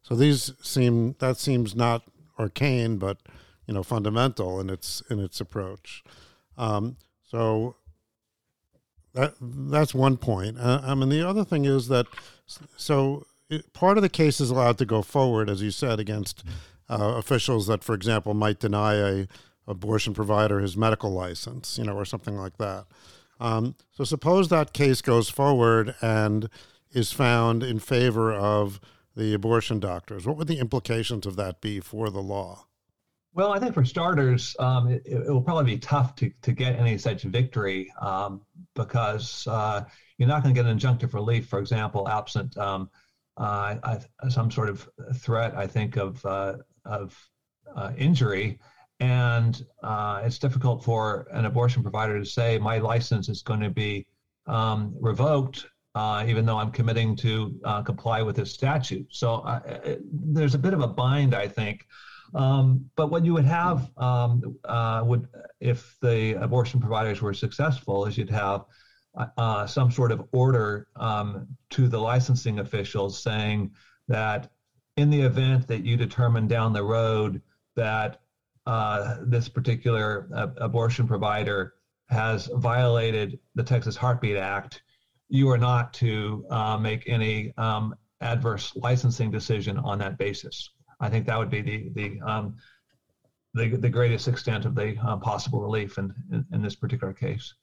[0.02, 2.04] So these seem that seems not
[2.40, 3.18] arcane, but
[3.68, 6.04] you know fundamental in its in its approach.
[6.58, 6.96] Um,
[7.30, 7.76] so
[9.14, 10.58] that that's one point.
[10.58, 12.08] Uh, I mean, the other thing is that
[12.78, 13.26] so
[13.74, 16.44] part of the case is allowed to go forward, as you said, against
[16.90, 19.28] uh, officials that, for example, might deny a
[19.68, 22.86] abortion provider his medical license, you know, or something like that.
[23.40, 26.50] Um, so suppose that case goes forward and
[26.92, 28.80] is found in favor of
[29.16, 30.26] the abortion doctors.
[30.26, 32.66] What would the implications of that be for the law?
[33.34, 36.78] Well, I think for starters, um, it, it, will probably be tough to, to get
[36.78, 38.42] any such victory um,
[38.76, 39.86] because uh,
[40.18, 42.90] you're not going to get an injunctive relief, for example, absent um,
[43.38, 47.18] uh, I, some sort of threat, I think, of uh, of
[47.76, 48.60] uh, injury,
[49.02, 53.72] and uh, it's difficult for an abortion provider to say my license is going to
[53.72, 54.06] be
[54.46, 59.08] um, revoked, uh, even though I'm committing to uh, comply with this statute.
[59.10, 61.88] So it, there's a bit of a bind, I think.
[62.36, 64.56] Um, but what you would have um,
[65.04, 65.28] would,
[65.60, 68.66] if the abortion providers were successful, is you'd have
[69.16, 73.72] uh, some sort of order um, to the licensing officials saying
[74.08, 74.52] that
[74.96, 77.42] in the event that you determine down the road
[77.76, 78.22] that
[78.66, 81.74] uh, this particular uh, abortion provider
[82.10, 84.84] has violated the Texas Heartbeat Act,
[85.30, 90.72] you are not to uh, make any um, adverse licensing decision on that basis.
[91.00, 92.56] I think that would be the the um,
[93.54, 97.54] the, the greatest extent of the uh, possible relief in, in, in this particular case.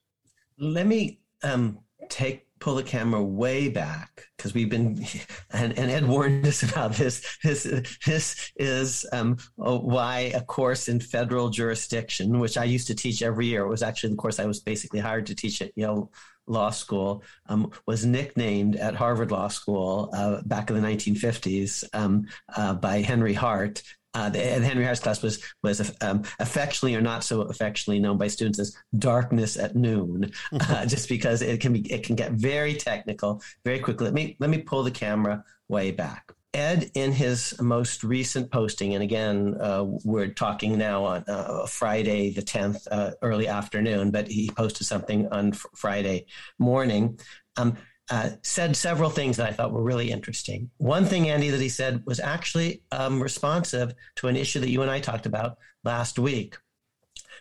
[0.58, 5.04] let me um, take pull the camera way back because we've been
[5.50, 7.38] and, and, ed warned us about this.
[7.42, 7.66] This
[8.04, 13.46] this is um, why a course in federal jurisdiction which i used to teach every
[13.46, 16.10] year it was actually the course i was basically hired to teach at yale
[16.46, 22.26] law school um, was nicknamed at harvard law school uh, back in the 1950s um,
[22.56, 23.82] uh, by henry hart
[24.14, 28.28] uh, the, Henry Hart's class was was um, affectionately or not so affectionately known by
[28.28, 32.74] students as "darkness at noon," uh, just because it can be it can get very
[32.74, 34.06] technical very quickly.
[34.06, 36.32] Let me let me pull the camera way back.
[36.54, 42.32] Ed, in his most recent posting, and again, uh, we're talking now on uh, Friday
[42.32, 46.24] the 10th, uh, early afternoon, but he posted something on f- Friday
[46.58, 47.20] morning.
[47.58, 47.76] Um,
[48.10, 50.70] uh, said several things that I thought were really interesting.
[50.78, 54.82] One thing, Andy, that he said was actually um, responsive to an issue that you
[54.82, 56.56] and I talked about last week.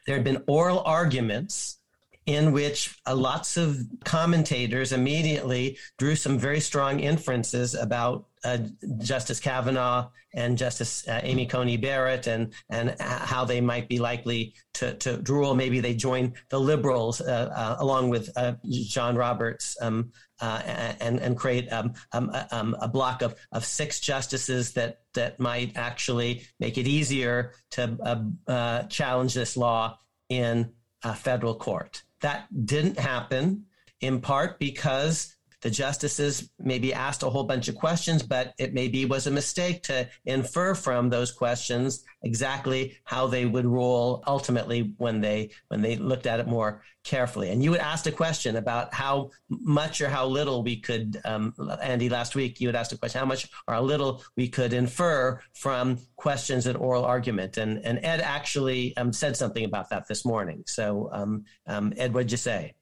[0.05, 1.79] There had been oral arguments
[2.27, 8.57] in which uh, lots of commentators immediately drew some very strong inferences about uh,
[8.99, 14.53] Justice Kavanaugh and Justice uh, Amy Coney Barrett and and how they might be likely
[14.75, 15.55] to, to rule.
[15.55, 21.37] Maybe they join the liberals uh, uh, along with uh, John Roberts um, and and
[21.37, 26.77] create um, um, um, a block of, of six justices that that might actually make
[26.77, 29.97] it easier to challenge this law
[30.29, 30.71] in
[31.03, 32.03] a federal court.
[32.21, 33.65] That didn't happen
[34.01, 39.05] in part because the justices maybe asked a whole bunch of questions, but it maybe
[39.05, 45.21] was a mistake to infer from those questions exactly how they would rule ultimately when
[45.21, 47.49] they when they looked at it more carefully.
[47.49, 51.53] And you had asked a question about how much or how little we could, um,
[51.81, 54.73] Andy, last week you had asked a question how much or how little we could
[54.73, 57.57] infer from questions and oral argument.
[57.57, 60.63] And and Ed actually um, said something about that this morning.
[60.67, 62.76] So um, um Ed, what'd you say?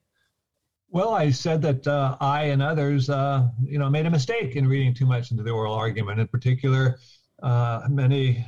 [0.90, 4.68] Well, I said that uh, I and others, uh, you know, made a mistake in
[4.68, 6.20] reading too much into the oral argument.
[6.20, 7.00] In particular,
[7.44, 8.46] uh, many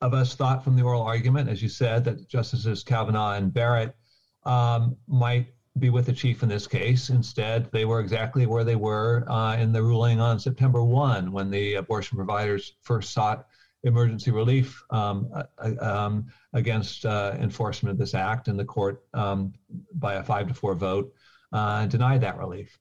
[0.00, 3.94] of us thought from the oral argument, as you said, that Justices Kavanaugh and Barrett
[4.44, 5.46] um, might
[5.78, 7.10] be with the chief in this case.
[7.10, 11.50] Instead, they were exactly where they were uh, in the ruling on September 1 when
[11.50, 13.46] the abortion providers first sought
[13.84, 19.52] emergency relief um, uh, um, against uh, enforcement of this act, and the court, um,
[19.94, 21.13] by a five to four vote,
[21.54, 22.78] uh, denied that relief.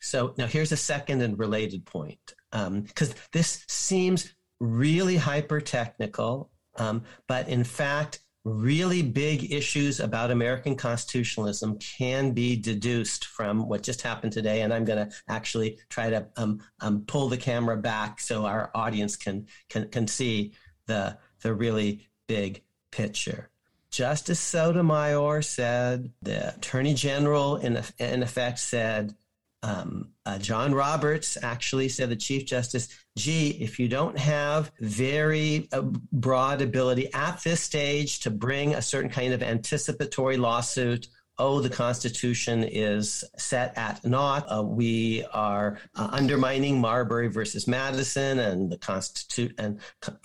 [0.00, 6.50] So now here's a second and related point, because um, this seems really hyper technical,
[6.76, 13.82] um, but in fact, really big issues about American constitutionalism can be deduced from what
[13.82, 14.60] just happened today.
[14.62, 18.70] And I'm going to actually try to um, um, pull the camera back so our
[18.74, 20.52] audience can can, can see
[20.86, 23.50] the the really big picture.
[23.94, 29.14] Justice Sotomayor said, the Attorney General, in, in effect, said,
[29.62, 35.68] um, uh, John Roberts actually said, the Chief Justice, gee, if you don't have very
[35.72, 41.06] uh, broad ability at this stage to bring a certain kind of anticipatory lawsuit
[41.38, 44.46] oh, the Constitution is set at naught.
[44.48, 49.80] Uh, we are uh, undermining Marbury versus Madison and the Constitu- and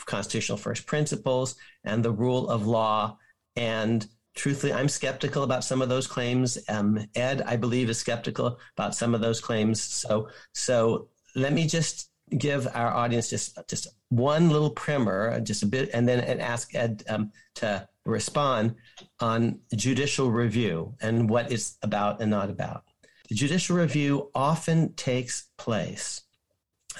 [0.06, 3.18] constitutional first principles and the rule of law.
[3.60, 6.58] And truthfully, I'm skeptical about some of those claims.
[6.70, 9.82] Um, Ed, I believe, is skeptical about some of those claims.
[9.84, 15.66] So, so let me just give our audience just just one little primer, just a
[15.66, 18.76] bit, and then and ask Ed um, to respond
[19.20, 22.84] on judicial review and what it's about and not about.
[23.30, 26.22] Judicial review often takes place,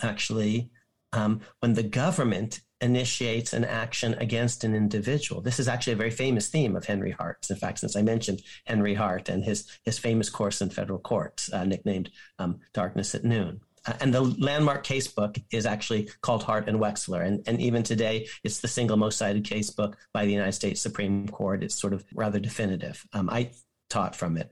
[0.04, 0.70] actually,
[1.14, 5.42] um, when the government initiates an action against an individual.
[5.42, 7.50] This is actually a very famous theme of Henry Hart's.
[7.50, 11.52] In fact, since I mentioned Henry Hart and his, his famous course in federal courts,
[11.52, 13.60] uh, nicknamed um, Darkness at Noon.
[13.86, 17.26] Uh, and the landmark case book is actually called Hart and Wechsler.
[17.26, 20.82] And, and even today, it's the single most cited case book by the United States
[20.82, 21.64] Supreme Court.
[21.64, 23.06] It's sort of rather definitive.
[23.14, 23.52] Um, I
[23.90, 24.52] taught from it.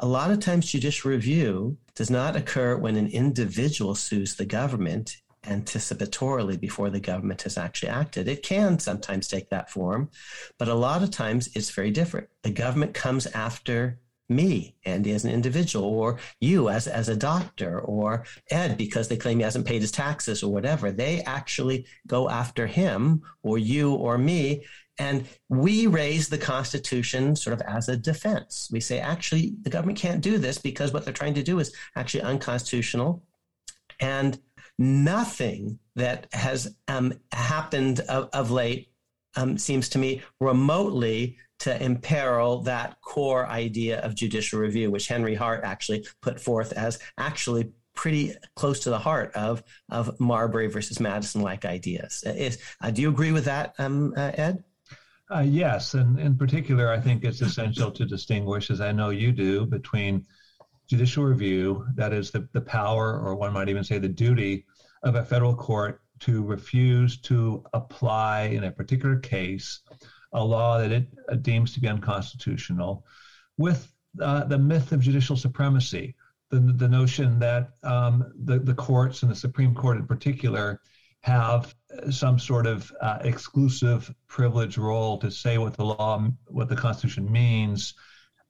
[0.00, 5.16] A lot of times, judicial review does not occur when an individual sues the government
[5.44, 8.28] anticipatorily before the government has actually acted.
[8.28, 10.10] It can sometimes take that form,
[10.58, 12.28] but a lot of times it's very different.
[12.42, 17.80] The government comes after me, Andy, as an individual, or you as, as a doctor,
[17.80, 20.92] or Ed, because they claim he hasn't paid his taxes or whatever.
[20.92, 24.64] They actually go after him or you or me.
[24.98, 28.68] And we raise the Constitution sort of as a defense.
[28.70, 31.72] We say, actually, the government can't do this because what they're trying to do is
[31.96, 33.22] actually unconstitutional.
[34.00, 34.38] And
[34.78, 38.88] nothing that has um, happened of, of late
[39.36, 45.34] um, seems to me, remotely to imperil that core idea of judicial review, which Henry
[45.34, 51.00] Hart actually put forth as actually pretty close to the heart of of Marbury versus
[51.00, 52.22] Madison like ideas.
[52.24, 54.62] Is, uh, do you agree with that, um, uh, Ed?
[55.34, 59.32] Uh, yes, and in particular, I think it's essential to distinguish, as I know you
[59.32, 60.24] do, between
[60.88, 64.64] judicial review, that is the, the power, or one might even say the duty,
[65.02, 69.80] of a federal court to refuse to apply in a particular case
[70.32, 73.04] a law that it deems to be unconstitutional,
[73.56, 76.14] with uh, the myth of judicial supremacy,
[76.50, 80.80] the, the notion that um, the, the courts and the Supreme Court in particular
[81.22, 81.74] have
[82.10, 87.30] some sort of uh, exclusive privilege role to say what the law, what the Constitution
[87.30, 87.94] means,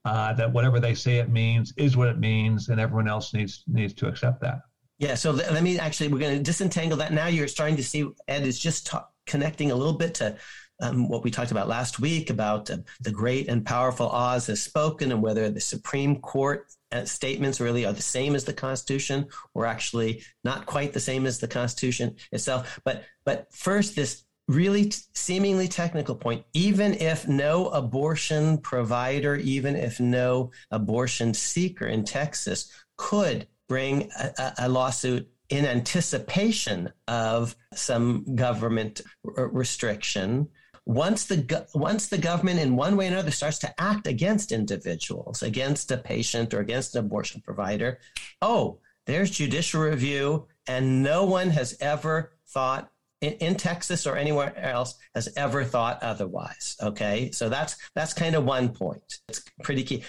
[0.05, 3.65] uh, that whatever they say it means is what it means, and everyone else needs
[3.67, 4.61] needs to accept that.
[4.99, 5.15] Yeah.
[5.15, 7.13] So let me actually, we're going to disentangle that.
[7.13, 10.37] Now you're starting to see Ed is just talk, connecting a little bit to
[10.81, 14.63] um, what we talked about last week about uh, the great and powerful Oz has
[14.63, 19.27] spoken and whether the Supreme Court uh, statements really are the same as the Constitution
[19.55, 22.81] or actually not quite the same as the Constitution itself.
[22.85, 29.77] But but first, this really t- seemingly technical point even if no abortion provider even
[29.77, 38.25] if no abortion seeker in texas could bring a, a lawsuit in anticipation of some
[38.35, 39.03] government
[39.37, 40.49] r- restriction
[40.89, 45.43] once the once the government in one way or another starts to act against individuals,
[45.43, 47.99] against a patient or against an abortion provider,
[48.41, 52.91] oh, there's judicial review, and no one has ever thought
[53.21, 56.77] in, in, Texas or anywhere else has ever thought otherwise.
[56.83, 59.19] Okay, so that's that's kind of one point.
[59.29, 60.05] It's pretty key.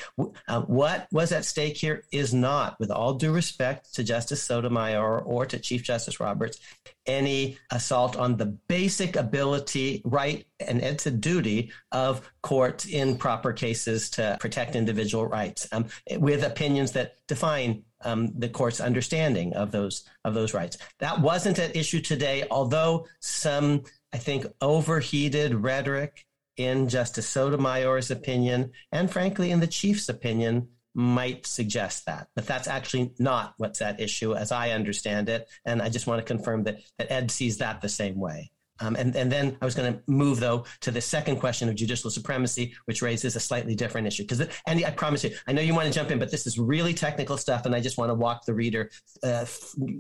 [0.48, 5.20] Uh, what was at stake here is not, with all due respect to Justice Sotomayor
[5.20, 6.60] or to Chief Justice Roberts,
[7.06, 13.54] any assault on the basic ability, right, and it's a duty of courts in proper
[13.54, 15.86] cases to protect individual rights, um,
[16.18, 20.78] with opinions that define um, the court's understanding of those of those rights.
[21.00, 23.84] That wasn't at issue today, although some,
[24.14, 26.26] I think, overheated rhetoric
[26.58, 32.28] in Justice Sotomayor's opinion, and frankly, in the Chief's opinion, might suggest that.
[32.36, 35.48] But that's actually not what's at issue, as I understand it.
[35.64, 38.52] And I just want to confirm that, that Ed sees that the same way.
[38.82, 41.76] Um, and, and then I was going to move, though, to the second question of
[41.76, 44.24] judicial supremacy, which raises a slightly different issue.
[44.24, 46.58] Because, Andy, I promise you, I know you want to jump in, but this is
[46.58, 48.92] really technical stuff, and I just want to walk the reader
[49.24, 49.46] uh,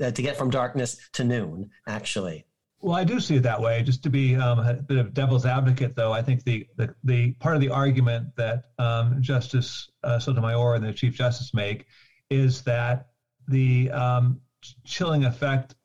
[0.01, 2.45] uh, to get from darkness to noon, actually.
[2.81, 3.83] Well, I do see it that way.
[3.83, 7.33] Just to be um, a bit of devil's advocate, though, I think the the, the
[7.33, 11.87] part of the argument that um, Justice uh, Sotomayor and the Chief Justice make
[12.29, 13.07] is that
[13.49, 14.39] the um,
[14.85, 15.75] chilling effect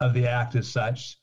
[0.00, 1.18] of the act is such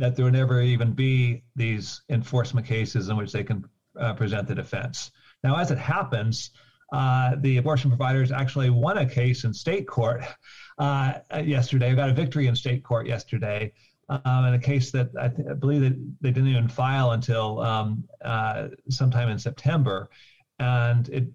[0.00, 3.64] that there will never even be these enforcement cases in which they can
[3.98, 5.10] uh, present the defense.
[5.44, 6.50] Now, as it happens,
[6.90, 10.24] uh, the abortion providers actually won a case in state court
[10.78, 11.94] uh, yesterday.
[11.94, 13.72] Got a victory in state court yesterday
[14.08, 17.60] um, in a case that I, th- I, believe that they didn't even file until
[17.60, 20.08] um, uh, sometime in September,
[20.58, 21.28] and it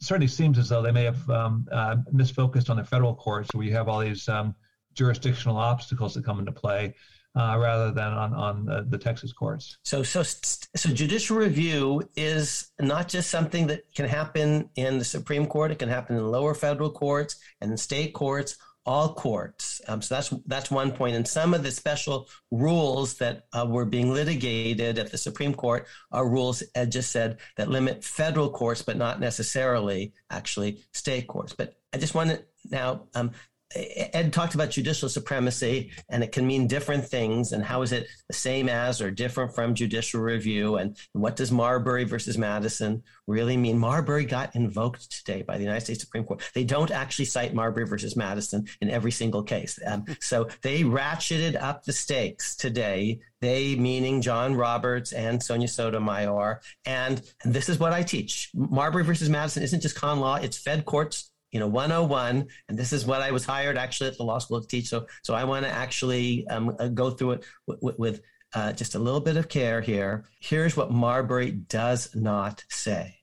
[0.00, 3.64] certainly seems as though they may have um, uh, misfocused on the federal courts, where
[3.64, 4.54] you have all these um,
[4.94, 6.94] jurisdictional obstacles that come into play
[7.36, 9.78] uh, rather than on on the, the, Texas courts.
[9.82, 15.46] So so so judicial review is not just something that can happen in the Supreme
[15.46, 15.70] Court.
[15.70, 18.56] It can happen in lower federal courts and in state courts.
[18.86, 19.82] All courts.
[19.86, 21.14] Um, so that's that's one point.
[21.14, 25.86] And some of the special rules that uh, were being litigated at the Supreme Court
[26.10, 31.52] are rules, Ed just said, that limit federal courts, but not necessarily actually state courts.
[31.52, 33.32] But I just want to now um,
[33.74, 37.52] Ed talked about judicial supremacy, and it can mean different things.
[37.52, 40.76] And how is it the same as or different from judicial review?
[40.76, 43.78] And what does Marbury versus Madison really mean?
[43.78, 46.42] Marbury got invoked today by the United States Supreme Court.
[46.54, 49.78] They don't actually cite Marbury versus Madison in every single case.
[49.86, 53.20] Um, so they ratcheted up the stakes today.
[53.40, 56.60] They, meaning John Roberts and Sonia Sotomayor.
[56.86, 60.56] And, and this is what I teach Marbury versus Madison isn't just con law, it's
[60.56, 64.22] Fed courts you know 101 and this is what i was hired actually at the
[64.22, 64.88] law school to teach.
[64.88, 68.20] So so i want to actually um, uh, go through it with, with
[68.54, 70.24] uh, just a little bit of care here.
[70.40, 73.16] Here's what marbury does not say.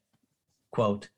[0.71, 1.09] Quote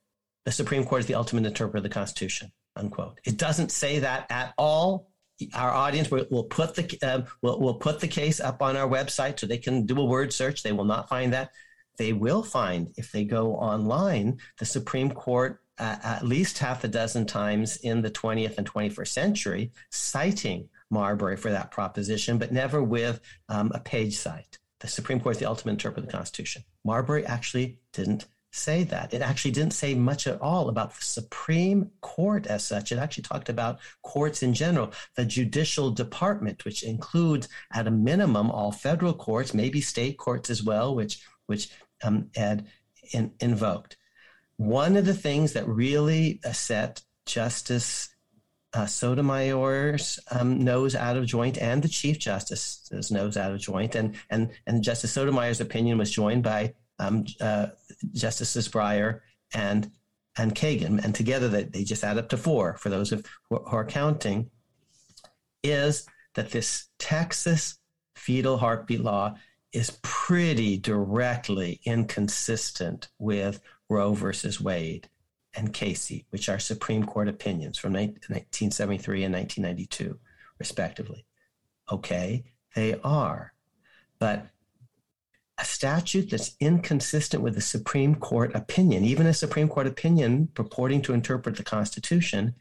[0.45, 3.19] the supreme court is the ultimate interpreter of the constitution unquote.
[3.25, 5.11] It doesn't say that at all.
[5.53, 8.87] Our audience will, will put the um, will will put the case up on our
[8.87, 10.63] website so they can do a word search.
[10.63, 11.51] They will not find that.
[11.97, 17.25] They will find if they go online the supreme court at least half a dozen
[17.25, 23.19] times in the 20th and 21st century, citing Marbury for that proposition, but never with
[23.49, 24.59] um, a page cite.
[24.79, 26.63] the Supreme Court is the ultimate interpreter of the Constitution.
[26.83, 29.13] Marbury actually didn't say that.
[29.13, 32.91] It actually didn't say much at all about the Supreme Court as such.
[32.91, 38.49] It actually talked about courts in general, the judicial department, which includes, at a minimum,
[38.49, 41.69] all federal courts, maybe state courts as well, which which
[42.03, 42.67] um, Ed
[43.13, 43.96] in, invoked.
[44.57, 48.09] One of the things that really set Justice
[48.73, 53.95] uh, Sotomayor's um, nose out of joint and the Chief Justice's nose out of joint.
[53.95, 57.67] And, and, and Justice Sotomayor's opinion was joined by um, uh,
[58.13, 59.21] Justices Breyer
[59.53, 59.91] and,
[60.37, 61.03] and Kagan.
[61.03, 64.49] And together they, they just add up to four for those of, who are counting,
[65.63, 66.05] is
[66.35, 67.79] that this Texas
[68.15, 69.35] fetal heartbeat law
[69.71, 73.59] is pretty directly inconsistent with
[73.89, 75.09] Roe versus Wade
[75.55, 80.19] and Casey, which are Supreme Court opinions from 1973 and 1992,
[80.59, 81.25] respectively.
[81.91, 82.43] Okay,
[82.75, 83.53] they are.
[84.19, 84.47] But
[85.57, 91.01] a statute that's inconsistent with the Supreme Court opinion, even a Supreme Court opinion purporting
[91.03, 92.55] to interpret the Constitution,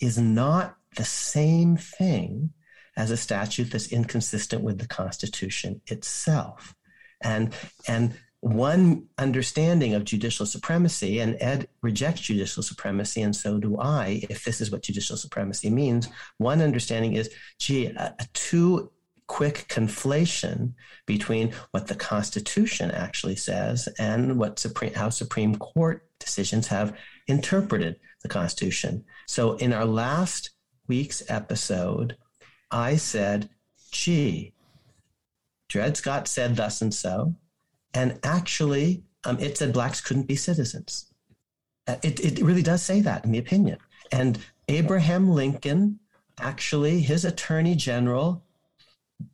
[0.00, 2.50] is not the same thing
[2.96, 6.74] as a statute that's inconsistent with the Constitution itself.
[7.22, 7.54] And,
[7.86, 14.22] and one understanding of judicial supremacy, and Ed rejects judicial supremacy, and so do I,
[14.30, 16.08] if this is what judicial supremacy means.
[16.38, 18.90] One understanding is, gee, a, a too
[19.26, 20.72] quick conflation
[21.06, 26.96] between what the Constitution actually says and what Supreme, how Supreme Court decisions have
[27.28, 29.04] interpreted the Constitution.
[29.26, 30.50] So in our last
[30.88, 32.16] week's episode,
[32.70, 33.50] I said,
[33.92, 34.54] gee,
[35.68, 37.36] Dred Scott said thus and so.
[37.94, 41.06] And actually, um, it said blacks couldn't be citizens.
[41.86, 43.78] Uh, it, it really does say that in the opinion.
[44.12, 44.38] And
[44.68, 45.98] Abraham Lincoln,
[46.40, 48.44] actually, his attorney general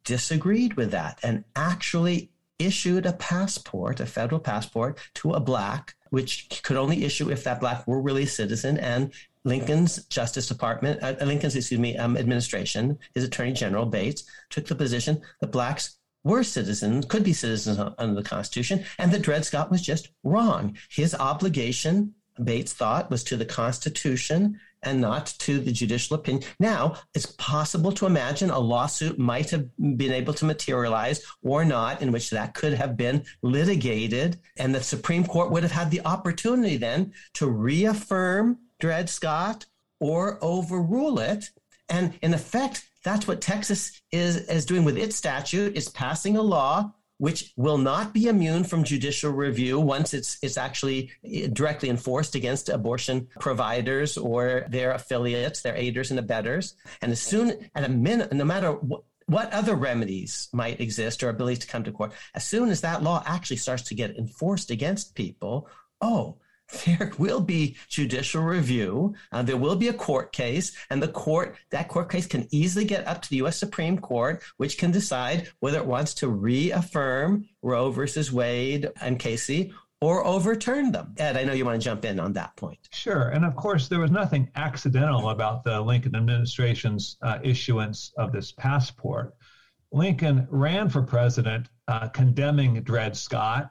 [0.04, 6.62] disagreed with that and actually issued a passport, a federal passport, to a black, which
[6.62, 8.78] could only issue if that black were really a citizen.
[8.78, 9.12] And
[9.44, 14.74] Lincoln's Justice Department, uh, Lincoln's, excuse me, um, administration, his Attorney General Bates took the
[14.74, 15.95] position that blacks
[16.26, 20.76] were citizens, could be citizens under the Constitution, and that Dred Scott was just wrong.
[20.90, 26.44] His obligation, Bates thought, was to the Constitution and not to the judicial opinion.
[26.58, 32.02] Now, it's possible to imagine a lawsuit might have been able to materialize or not,
[32.02, 36.04] in which that could have been litigated, and the Supreme Court would have had the
[36.04, 39.66] opportunity then to reaffirm Dred Scott
[40.00, 41.50] or overrule it.
[41.88, 46.42] And in effect, that's what Texas is, is doing with its statute, is passing a
[46.42, 51.88] law which will not be immune from judicial review once it's it's actually eh, directly
[51.88, 56.74] enforced against abortion providers or their affiliates, their aiders and abettors.
[57.00, 61.28] And as soon at a minute, no matter what, what other remedies might exist or
[61.28, 64.70] ability to come to court, as soon as that law actually starts to get enforced
[64.70, 65.68] against people,
[66.00, 66.36] oh,
[66.86, 69.14] there will be judicial review.
[69.32, 72.84] Uh, there will be a court case, and the court that court case can easily
[72.84, 73.58] get up to the U.S.
[73.58, 79.72] Supreme Court, which can decide whether it wants to reaffirm Roe versus Wade and Casey
[80.00, 81.14] or overturn them.
[81.16, 82.78] Ed, I know you want to jump in on that point.
[82.92, 88.32] Sure, and of course, there was nothing accidental about the Lincoln administration's uh, issuance of
[88.32, 89.34] this passport.
[89.92, 93.70] Lincoln ran for president, uh, condemning Dred Scott,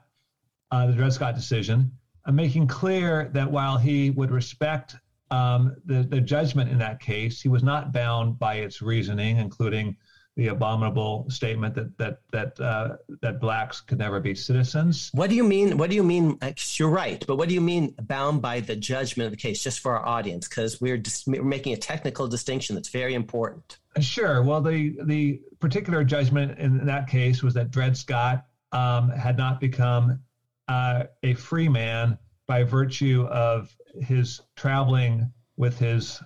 [0.72, 1.92] uh, the Dred Scott decision
[2.32, 4.96] making clear that while he would respect
[5.30, 9.96] um, the, the judgment in that case, he was not bound by its reasoning, including
[10.36, 15.10] the abominable statement that that that uh, that blacks could never be citizens.
[15.14, 15.78] What do you mean?
[15.78, 16.38] What do you mean?
[16.74, 19.62] You're right, but what do you mean bound by the judgment of the case?
[19.62, 23.78] Just for our audience, because we're just we're making a technical distinction that's very important.
[23.98, 24.42] Sure.
[24.42, 29.58] Well, the the particular judgment in that case was that Dred Scott um, had not
[29.58, 30.20] become
[30.68, 36.22] uh, a free man by virtue of his traveling with his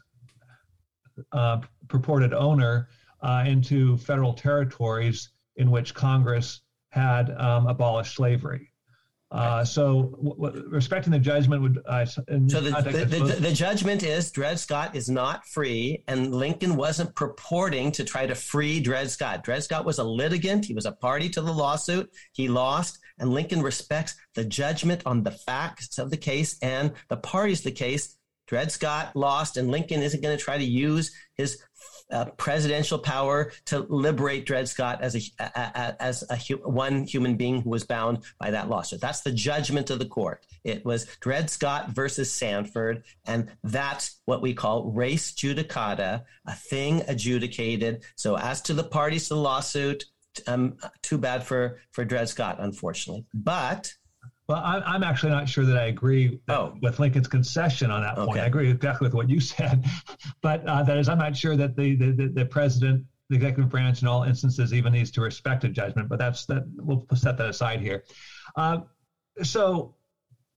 [1.32, 2.88] uh, purported owner
[3.22, 8.70] uh, into federal territories in which Congress had um, abolished slavery.
[9.32, 11.80] Uh, so, w- w- respecting the judgment would.
[11.86, 16.74] Uh, so the, the, the, the, judgment is Dred Scott is not free, and Lincoln
[16.74, 19.45] wasn't purporting to try to free Dred Scott.
[19.45, 20.64] Dred Scott was a litigant.
[20.64, 22.11] He was a party to the lawsuit.
[22.32, 27.16] He lost, and Lincoln respects the judgment on the facts of the case and the
[27.16, 28.16] parties of the case.
[28.49, 31.62] Dred Scott lost, and Lincoln isn't going to try to use his
[32.11, 37.62] uh, presidential power to liberate Dred Scott as a, a as a one human being
[37.62, 39.01] who was bound by that lawsuit.
[39.01, 40.45] That's the judgment of the court.
[40.64, 47.03] It was Dred Scott versus Sandford, and that's what we call res judicata, a thing
[47.07, 48.03] adjudicated.
[48.16, 50.07] So as to the parties to the lawsuit,
[50.47, 53.26] um, too bad for for Dred Scott, unfortunately.
[53.35, 53.93] But
[54.51, 56.74] well, I'm actually not sure that I agree oh.
[56.83, 58.31] with Lincoln's concession on that point.
[58.31, 58.41] Okay.
[58.41, 59.87] I agree exactly with what you said,
[60.43, 64.03] but uh, that is, I'm not sure that the, the, the president, the executive branch,
[64.03, 66.09] in all instances, even needs to respect a judgment.
[66.09, 66.64] But that's that.
[66.74, 68.03] We'll set that aside here.
[68.57, 68.78] Uh,
[69.45, 69.95] so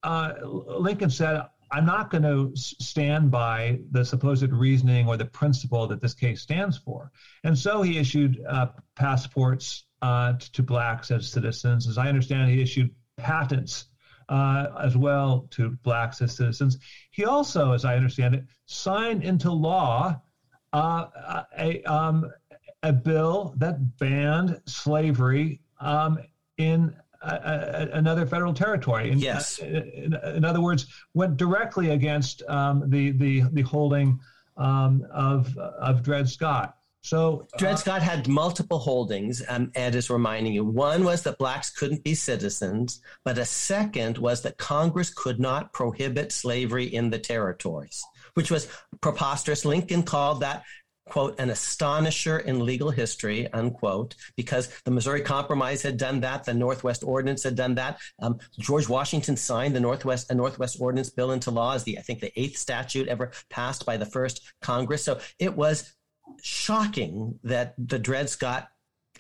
[0.02, 1.44] uh, Lincoln said,
[1.74, 6.42] I'm not going to stand by the supposed reasoning or the principle that this case
[6.42, 7.12] stands for.
[7.44, 11.88] And so he issued uh, passports uh, to, blacks as citizens.
[11.88, 13.86] As I understand, he issued patents
[14.30, 16.78] uh, as well to blacks as citizens.
[17.10, 20.22] He also, as I understand it, signed into law
[20.74, 22.30] uh, a, um,
[22.84, 26.20] a bill that banned slavery um,
[26.58, 29.12] in another federal territory.
[29.12, 29.60] In, yes.
[29.60, 34.20] In, in, other words, went directly against um, the, the, the holding
[34.58, 36.78] um, of, of Dred Scott.
[37.02, 40.64] So Dred uh, Scott had multiple holdings, um, Ed is reminding you.
[40.64, 45.74] One was that blacks couldn't be citizens, but a second was that Congress could not
[45.74, 48.02] prohibit slavery in the territories,
[48.36, 48.70] which was
[49.02, 49.66] preposterous.
[49.66, 50.64] Lincoln called that
[51.06, 56.54] quote, an astonisher in legal history, unquote, because the Missouri Compromise had done that, the
[56.54, 58.00] Northwest Ordinance had done that.
[58.20, 62.02] Um, George Washington signed the Northwest a Northwest Ordinance bill into law as the I
[62.02, 65.04] think the eighth statute ever passed by the first Congress.
[65.04, 65.94] So it was
[66.42, 68.70] shocking that the Dred Scott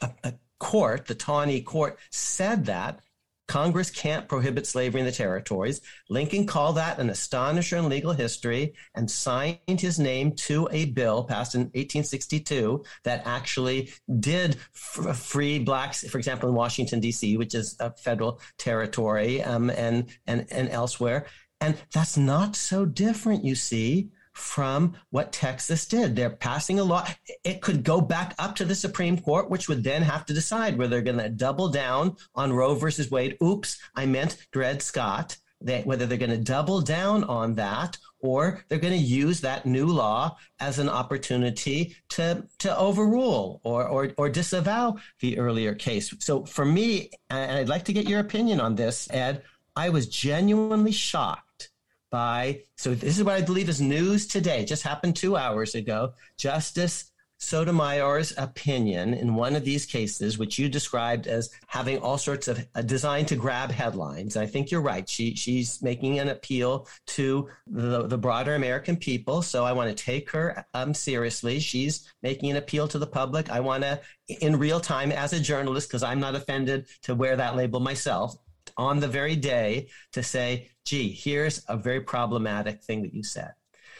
[0.01, 3.01] uh, uh, court, the Taney court, said that
[3.47, 5.81] Congress can't prohibit slavery in the territories.
[6.09, 11.23] Lincoln called that an astonisher in legal history and signed his name to a bill
[11.23, 17.75] passed in 1862 that actually did free blacks, for example, in Washington, D.C., which is
[17.79, 21.25] a federal territory, um, and, and, and elsewhere.
[21.59, 26.15] And that's not so different, you see, from what Texas did.
[26.15, 27.07] They're passing a law.
[27.43, 30.77] It could go back up to the Supreme Court, which would then have to decide
[30.77, 33.37] whether they're going to double down on Roe versus Wade.
[33.41, 35.37] Oops, I meant Dred Scott.
[35.61, 39.65] That whether they're going to double down on that or they're going to use that
[39.65, 46.13] new law as an opportunity to to overrule or or, or disavow the earlier case.
[46.19, 49.43] So for me, and I'd like to get your opinion on this, Ed.
[49.75, 51.52] I was genuinely shocked
[52.13, 56.13] by, so this is what I believe is news today, just happened two hours ago.
[56.37, 62.47] Justice Sotomayor's opinion in one of these cases, which you described as having all sorts
[62.47, 64.37] of uh, designed to grab headlines.
[64.37, 65.09] I think you're right.
[65.09, 69.41] She she's making an appeal to the, the broader American people.
[69.41, 71.59] So I want to take her um, seriously.
[71.59, 73.49] She's making an appeal to the public.
[73.49, 77.35] I want to, in real time, as a journalist, because I'm not offended to wear
[77.35, 78.35] that label myself,
[78.77, 83.53] on the very day to say, gee, here's a very problematic thing that you said.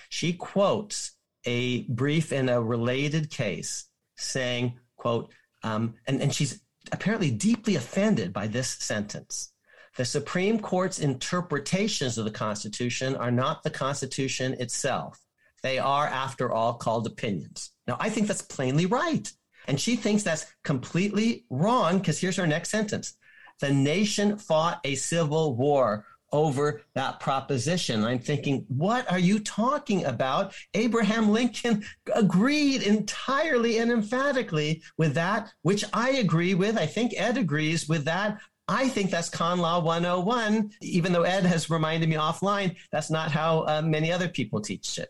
[0.10, 1.12] She quotes
[1.46, 6.62] a brief in a related case saying, quote, um, and, and she's
[6.92, 9.54] apparently deeply offended by this sentence.
[9.96, 15.20] The Supreme Court's interpretations of the Constitution are not the Constitution itself.
[15.62, 17.72] They are, after all, called opinions.
[17.88, 19.32] Now, I think that's plainly right.
[19.68, 23.16] And she thinks that's completely wrong because here's her next sentence.
[23.64, 28.04] The nation fought a civil war over that proposition.
[28.04, 30.54] I'm thinking, what are you talking about?
[30.74, 36.78] Abraham Lincoln agreed entirely and emphatically with that, which I agree with.
[36.78, 38.42] I think Ed agrees with that.
[38.68, 43.32] I think that's con law 101, even though Ed has reminded me offline, that's not
[43.32, 45.08] how uh, many other people teach it.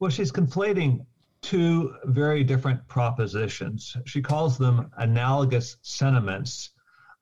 [0.00, 1.06] Well, she's conflating
[1.42, 3.96] two very different propositions.
[4.04, 6.72] She calls them analogous sentiments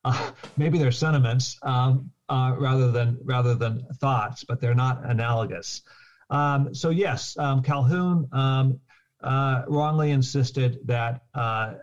[0.57, 5.83] maybe they're sentiments um, uh, rather than rather than thoughts, but they're not analogous.
[6.31, 8.81] Um, so yes, um, Calhoun um,
[9.23, 11.75] uh, wrongly insisted that uh,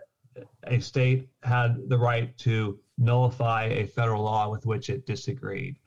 [0.66, 5.78] a state had the right to nullify a federal law with which it disagreed.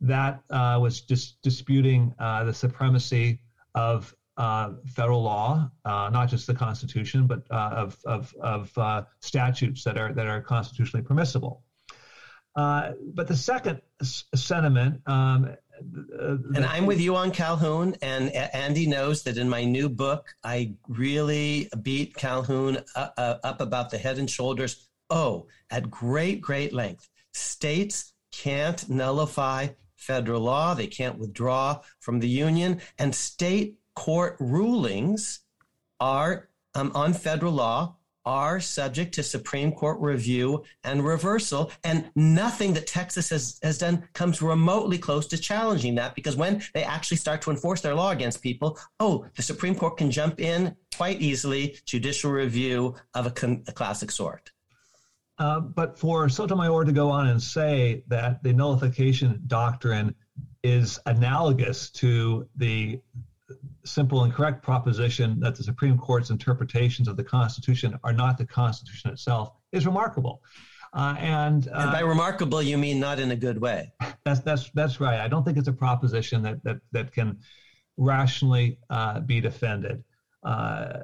[0.00, 3.40] That uh, was just disputing uh, the supremacy
[3.74, 9.84] of uh, federal law, uh, not just the Constitution, but uh, of of, of statutes
[9.84, 11.62] that are that are constitutionally permissible.
[12.56, 18.30] Uh, but the second s- sentiment, um, uh, and I'm with you on Calhoun, and
[18.32, 23.90] Andy knows that in my new book, I really beat Calhoun uh, uh, up about
[23.90, 24.88] the head and shoulders.
[25.10, 27.10] Oh, at great, great length.
[27.34, 35.40] States can't nullify federal law, they can't withdraw from the union, and state court rulings
[36.00, 37.96] are um, on federal law
[38.26, 41.70] are subject to Supreme Court review and reversal.
[41.84, 46.62] And nothing that Texas has, has done comes remotely close to challenging that because when
[46.74, 50.40] they actually start to enforce their law against people, oh, the Supreme Court can jump
[50.40, 54.50] in quite easily, judicial review of a, con- a classic sort.
[55.38, 60.14] Uh, but for Sotomayor to go on and say that the nullification doctrine
[60.62, 63.00] is analogous to the
[63.84, 68.46] simple and correct proposition that the Supreme Court's interpretations of the Constitution are not the
[68.46, 70.42] Constitution itself is remarkable.
[70.92, 73.92] Uh, and, uh, and, by remarkable, you mean not in a good way.
[74.24, 75.20] That's that's that's right.
[75.20, 77.38] I don't think it's a proposition that that that can
[77.96, 80.04] rationally uh, be defended.
[80.42, 81.00] Uh,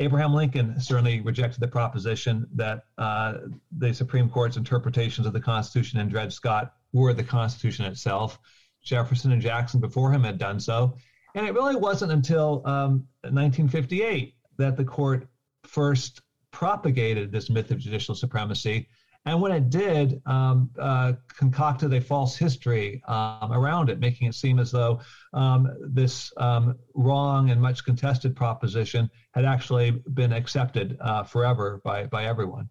[0.00, 3.34] Abraham Lincoln certainly rejected the proposition that uh,
[3.76, 8.38] the Supreme Court's interpretations of the Constitution and Dred Scott were the Constitution itself.
[8.82, 10.96] Jefferson and Jackson before him had done so.
[11.34, 15.26] And it really wasn't until um, 1958 that the court
[15.64, 16.20] first
[16.50, 18.88] propagated this myth of judicial supremacy.
[19.24, 24.34] And when it did, um, uh, concocted a false history um, around it, making it
[24.34, 25.00] seem as though
[25.32, 32.06] um, this um, wrong and much contested proposition had actually been accepted uh, forever by,
[32.06, 32.68] by everyone.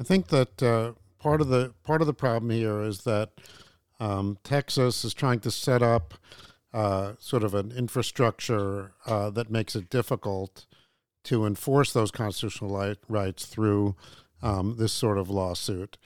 [0.00, 3.30] I think that uh, part of the part of the problem here is that
[4.00, 6.14] um, Texas is trying to set up
[6.72, 10.66] uh, sort of an infrastructure uh, that makes it difficult
[11.24, 13.94] to enforce those constitutional rights through
[14.42, 15.96] um, this sort of lawsuit.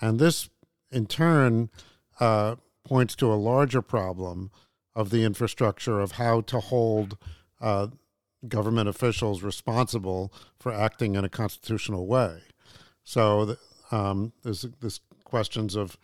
[0.00, 0.48] And this,
[0.90, 1.70] in turn,
[2.18, 4.50] uh, points to a larger problem
[4.94, 7.16] of the infrastructure of how to hold
[7.60, 7.88] uh,
[8.48, 12.40] government officials responsible for acting in a constitutional way.
[13.04, 13.56] So
[13.90, 15.96] um, there's this questions of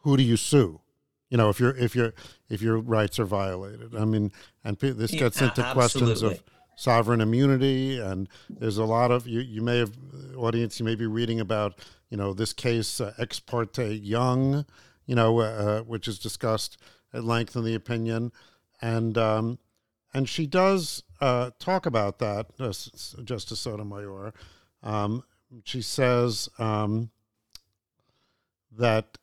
[0.00, 0.80] who do you sue?
[1.30, 2.14] You know, if you're if you're
[2.48, 3.94] if your rights are violated.
[3.96, 6.42] I mean, and this gets into yeah, questions of
[6.76, 9.92] sovereign immunity and there's a lot of you you may have
[10.36, 11.78] audience you may be reading about
[12.10, 14.66] you know this case uh, ex parte young
[15.06, 16.76] you know uh, uh, which is discussed
[17.14, 18.32] at length in the opinion.
[18.82, 19.58] And um,
[20.12, 22.72] and she does uh, talk about that uh,
[23.24, 24.34] justice sotomayor.
[24.82, 25.24] Um,
[25.62, 27.10] she says um,
[28.76, 29.16] that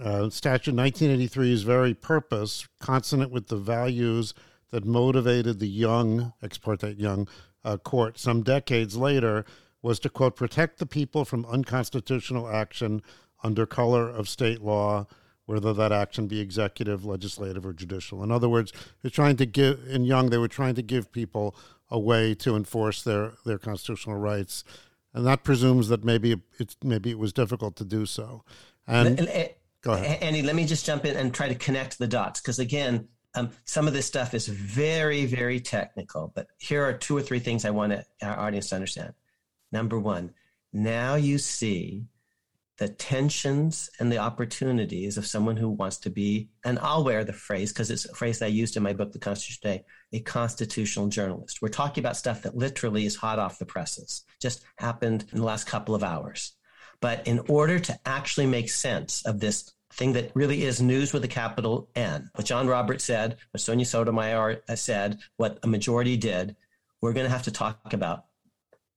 [0.00, 4.34] uh, statute 1983's very purpose consonant with the values
[4.70, 7.28] that motivated the young, ex parte young,
[7.64, 9.44] uh, court some decades later
[9.82, 13.02] was to, quote, protect the people from unconstitutional action
[13.42, 15.06] under color of state law,
[15.44, 18.22] whether that action be executive, legislative, or judicial.
[18.22, 21.54] In other words, they're trying to give, in Young, they were trying to give people
[21.88, 24.64] a way to enforce their, their constitutional rights.
[25.14, 28.42] And that presumes that maybe it, maybe it was difficult to do so.
[28.86, 29.50] And, and, and
[29.86, 30.22] go ahead.
[30.22, 32.40] Andy, let me just jump in and try to connect the dots.
[32.40, 37.16] Because again, um, some of this stuff is very, very technical, but here are two
[37.16, 39.12] or three things I want our audience to understand.
[39.70, 40.32] Number one,
[40.72, 42.06] now you see
[42.78, 47.32] the tensions and the opportunities of someone who wants to be, and I'll wear the
[47.32, 51.08] phrase because it's a phrase I used in my book, The Constitution Today, a constitutional
[51.08, 51.62] journalist.
[51.62, 55.44] We're talking about stuff that literally is hot off the presses, just happened in the
[55.44, 56.52] last couple of hours.
[57.00, 61.24] But in order to actually make sense of this thing that really is news with
[61.24, 62.30] a capital N.
[62.34, 66.56] What John Roberts said, what Sonia Sotomayor said, what a majority did,
[67.00, 68.24] we're going to have to talk about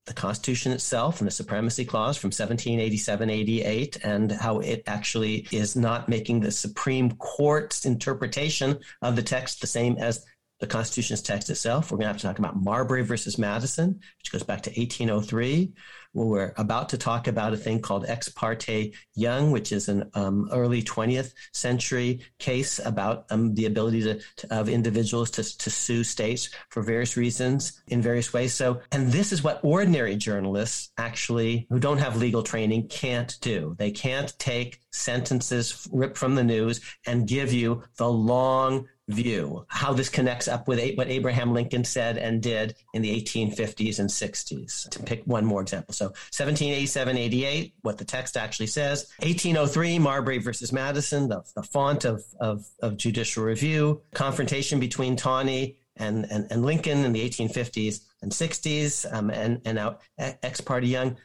[0.05, 5.75] the Constitution itself and the Supremacy Clause from 1787 88 and how it actually is
[5.75, 10.25] not making the Supreme Court's interpretation of the text the same as
[10.59, 11.91] the Constitution's text itself.
[11.91, 15.73] We're going to have to talk about Marbury versus Madison, which goes back to 1803
[16.13, 20.49] we're about to talk about a thing called ex parte young, which is an um,
[20.51, 26.03] early 20th century case about um, the ability to, to, of individuals to, to sue
[26.03, 28.53] states for various reasons in various ways.
[28.53, 33.75] So, and this is what ordinary journalists actually, who don't have legal training, can't do.
[33.77, 39.91] They can't take sentences ripped from the news and give you the long view, how
[39.91, 44.89] this connects up with what Abraham Lincoln said and did in the 1850s and 60s.
[44.89, 45.93] To pick one more example.
[45.93, 49.11] So 1787, 88, what the text actually says.
[49.19, 54.01] 1803, Marbury versus Madison, the, the font of, of, of judicial review.
[54.13, 59.75] Confrontation between Taney and, and, and Lincoln in the 1850s and 60s, um, and, and
[59.75, 61.17] now ex parte Young.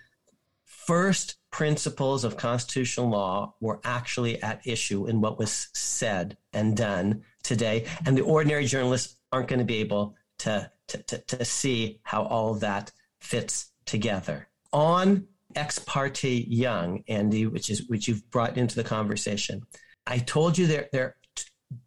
[0.65, 7.23] First principles of constitutional law were actually at issue in what was said and done
[7.45, 7.87] today.
[8.05, 12.25] And the ordinary journalists aren't going to be able to, to, to, to see how
[12.25, 12.91] all that
[13.21, 14.49] fits together.
[14.73, 19.63] On ex parte young, Andy, which is which you've brought into the conversation,
[20.07, 21.17] I told you there there are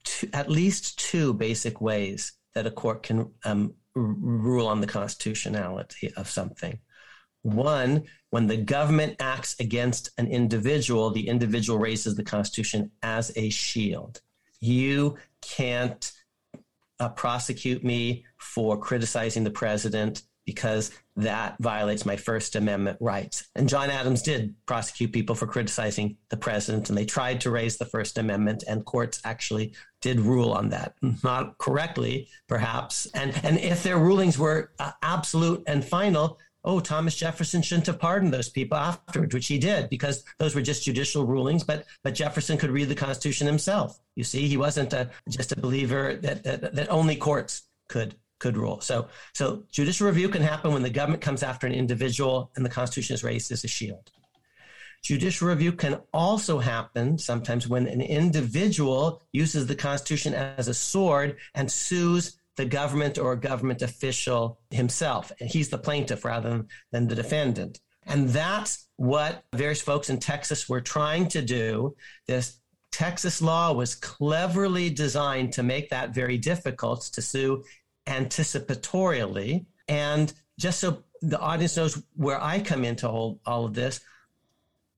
[0.06, 4.88] t- at least two basic ways that a court can um, r- rule on the
[4.88, 6.80] constitutionality of something.
[7.44, 13.50] One, when the government acts against an individual, the individual raises the Constitution as a
[13.50, 14.22] shield.
[14.60, 16.12] You can't
[17.00, 23.50] uh, prosecute me for criticizing the president because that violates my First Amendment rights.
[23.56, 27.78] And John Adams did prosecute people for criticizing the president, and they tried to raise
[27.78, 30.94] the First Amendment, and courts actually did rule on that,
[31.24, 33.08] not correctly, perhaps.
[33.14, 37.98] And and if their rulings were uh, absolute and final, oh, Thomas Jefferson shouldn't have
[37.98, 41.64] pardoned those people afterwards, which he did because those were just judicial rulings.
[41.64, 44.00] But but Jefferson could read the Constitution himself.
[44.16, 48.58] You see, he wasn't a, just a believer that, that that only courts could could
[48.58, 48.82] rule.
[48.82, 52.70] So, so judicial review can happen when the government comes after an individual and the
[52.70, 54.12] Constitution is raised as a shield.
[55.04, 61.38] Judicial review can also happen sometimes when an individual uses the Constitution as a sword
[61.56, 65.32] and sues the government or a government official himself.
[65.40, 67.80] He's the plaintiff rather than, than the defendant.
[68.06, 71.96] And that's what various folks in Texas were trying to do.
[72.28, 72.60] This
[72.92, 77.64] Texas law was cleverly designed to make that very difficult to sue
[78.08, 79.66] anticipatorily.
[79.88, 84.00] And just so the audience knows where I come into all, all of this,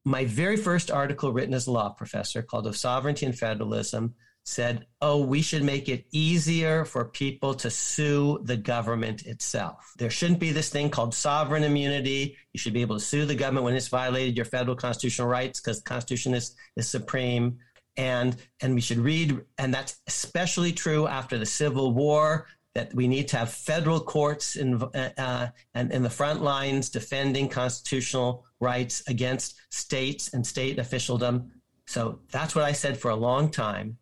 [0.05, 4.15] my very first article written as a law professor called Of Sovereignty and Federalism
[4.49, 9.93] said, oh, we should make it easier for people to sue the government itself.
[9.97, 12.35] There shouldn't be this thing called sovereign immunity.
[12.53, 15.61] You should be able to sue the government when it's violated your federal constitutional rights
[15.61, 17.59] because the Constitution is, is supreme.
[17.95, 23.07] And, and we should read, and that's especially true after the Civil War that we
[23.07, 28.45] need to have federal courts in, uh, uh, and in the front lines defending constitutional
[28.59, 31.51] rights against states and state officialdom.
[31.85, 33.97] So that's what I said for a long time.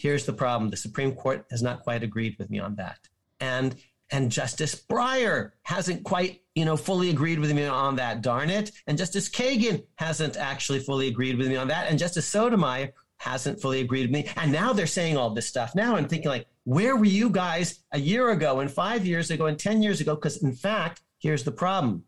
[0.00, 2.98] Here's the problem: the Supreme Court has not quite agreed with me on that,
[3.38, 3.76] and
[4.10, 8.22] and Justice Breyer hasn't quite, you know, fully agreed with me on that.
[8.22, 8.72] Darn it!
[8.86, 11.88] And Justice Kagan hasn't actually fully agreed with me on that.
[11.88, 14.30] And Justice Sotomayor hasn't fully agreed with me.
[14.36, 15.74] And now they're saying all this stuff.
[15.74, 19.46] Now I'm thinking like, where were you guys a year ago and five years ago
[19.46, 20.14] and 10 years ago?
[20.14, 22.04] Because in fact, here's the problem.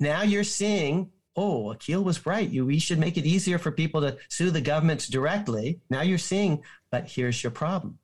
[0.00, 2.48] Now you're seeing, oh, Akhil was right.
[2.48, 5.80] You, we should make it easier for people to sue the governments directly.
[5.88, 7.98] Now you're seeing, but here's your problem.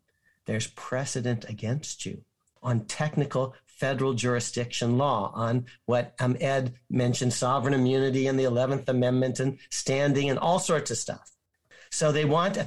[0.46, 2.22] There's precedent against you
[2.62, 8.88] on technical federal jurisdiction law on what um, Ed mentioned, sovereign immunity and the 11th
[8.88, 11.32] Amendment and standing and all sorts of stuff.
[11.90, 12.58] So they want,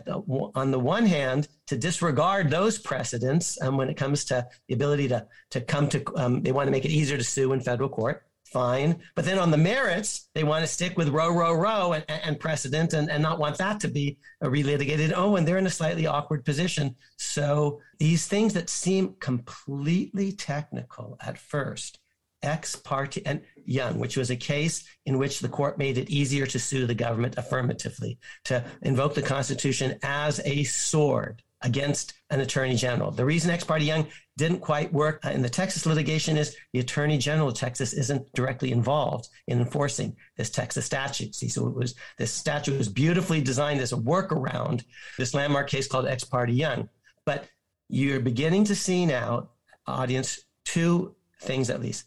[0.56, 5.08] on the one hand, to disregard those precedents um, when it comes to the ability
[5.10, 7.90] to, to come to, um, they want to make it easier to sue in federal
[7.90, 8.27] court.
[8.52, 9.02] Fine.
[9.14, 12.40] But then on the merits, they want to stick with Roe, Roe, Roe and, and
[12.40, 15.14] precedent and, and not want that to be relitigated.
[15.16, 16.96] Oh, and they're in a slightly awkward position.
[17.18, 22.00] So these things that seem completely technical at first
[22.44, 26.46] ex parte and Young, which was a case in which the court made it easier
[26.46, 32.76] to sue the government affirmatively, to invoke the Constitution as a sword against an attorney
[32.76, 33.12] general.
[33.12, 34.08] The reason ex parte Young
[34.38, 38.32] didn't quite work uh, in the Texas litigation is the attorney general of Texas isn't
[38.34, 41.36] directly involved in enforcing this Texas statute.
[41.36, 44.84] See, so it was this statute was beautifully designed as a workaround
[45.18, 46.90] this landmark case called ex parte Young.
[47.26, 47.46] But
[47.90, 49.50] you're beginning to see now,
[49.86, 52.06] audience, two things at least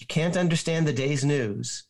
[0.00, 1.84] you can't understand the day's news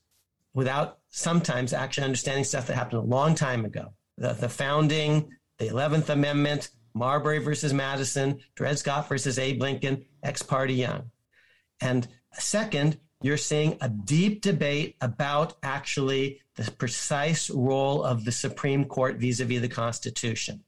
[0.52, 3.92] without sometimes actually understanding stuff that happened a long time ago.
[4.18, 10.42] The, the founding, the 11th Amendment, Marbury versus Madison, Dred Scott versus Abe Lincoln, ex
[10.42, 11.10] parte Young.
[11.80, 18.84] And second, you're seeing a deep debate about actually the precise role of the Supreme
[18.84, 20.62] Court vis a vis the Constitution.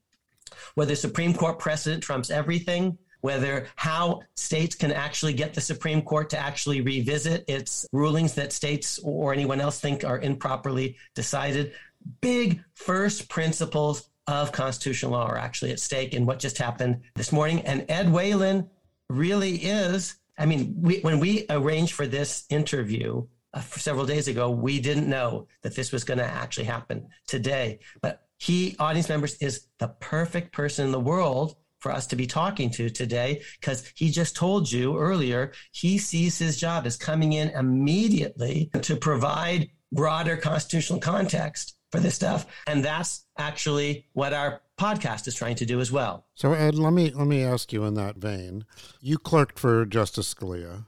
[0.74, 6.28] Whether Supreme Court precedent trumps everything, whether how states can actually get the Supreme Court
[6.30, 11.72] to actually revisit its rulings that states or anyone else think are improperly decided.
[12.20, 17.32] Big first principles of constitutional law are actually at stake in what just happened this
[17.32, 17.60] morning.
[17.62, 18.68] And Ed Whelan
[19.08, 20.16] really is.
[20.38, 25.08] I mean, we, when we arranged for this interview uh, several days ago, we didn't
[25.08, 27.80] know that this was going to actually happen today.
[28.00, 32.26] But he, audience members, is the perfect person in the world for us to be
[32.26, 37.32] talking to today because he just told you earlier he sees his job as coming
[37.32, 42.46] in immediately to provide broader constitutional context for this stuff.
[42.66, 46.26] And that's actually what our podcast is trying to do as well.
[46.34, 48.64] So ed let me let me ask you in that vein.
[49.00, 50.86] You clerked for justice scalia.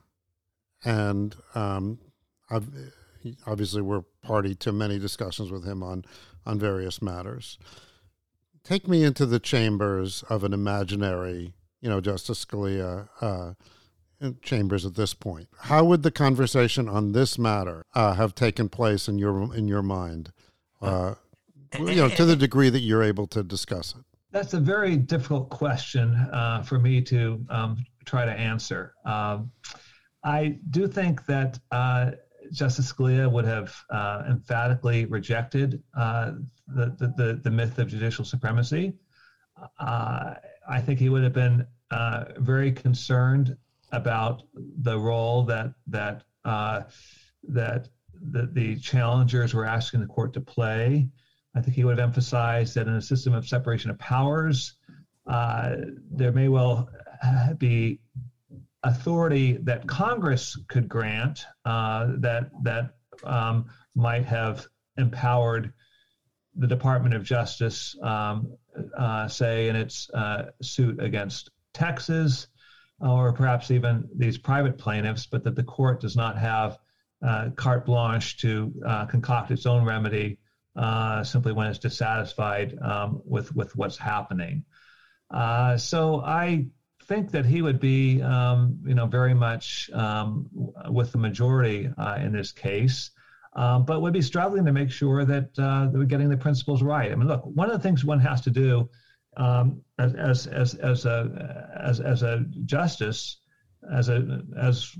[0.84, 1.98] And um,
[3.46, 6.04] obviously we're party to many discussions with him on
[6.46, 7.58] on various matters.
[8.64, 11.52] Take me into the chambers of an imaginary,
[11.82, 13.52] you know, Justice Scalia uh,
[14.40, 15.48] chambers at this point.
[15.58, 19.82] How would the conversation on this matter uh, have taken place in your in your
[19.82, 20.32] mind?
[20.80, 21.14] Uh,
[21.78, 24.02] you know, to the degree that you're able to discuss it.
[24.30, 28.94] That's a very difficult question uh, for me to um, try to answer.
[29.04, 29.50] Um,
[30.24, 32.12] I do think that uh,
[32.52, 36.32] Justice Scalia would have uh, emphatically rejected uh,
[36.66, 38.94] the, the, the, myth of judicial supremacy.
[39.78, 40.34] Uh,
[40.68, 43.56] I think he would have been uh, very concerned
[43.92, 46.82] about the role that that uh,
[47.44, 47.88] that
[48.20, 51.08] the, the challengers were asking the court to play.
[51.54, 54.74] I think he would have emphasized that in a system of separation of powers,
[55.26, 55.76] uh,
[56.10, 56.88] there may well
[57.58, 58.00] be
[58.82, 65.72] authority that Congress could grant uh, that that um, might have empowered
[66.56, 68.56] the Department of Justice, um,
[68.96, 72.48] uh, say in its uh, suit against Texas,
[73.00, 76.78] or perhaps even these private plaintiffs, but that the court does not have
[77.24, 80.38] uh, carte blanche to uh, concoct its own remedy
[80.76, 84.64] uh, simply when it's dissatisfied um, with with what's happening.
[85.76, 86.66] so I
[87.06, 90.48] think that he would be, um, you know, very much um,
[90.88, 93.10] with the majority uh, in this case,
[93.54, 96.82] um, but would be struggling to make sure that, uh, that we're getting the principles
[96.82, 97.12] right.
[97.12, 98.88] I mean, look, one of the things one has to do
[99.36, 103.38] um, as, as, as, as, a, as, as a justice,
[103.92, 104.90] as a, as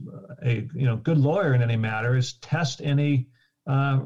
[0.45, 3.29] a you know, good lawyer in any matter, is test any,
[3.67, 4.01] uh,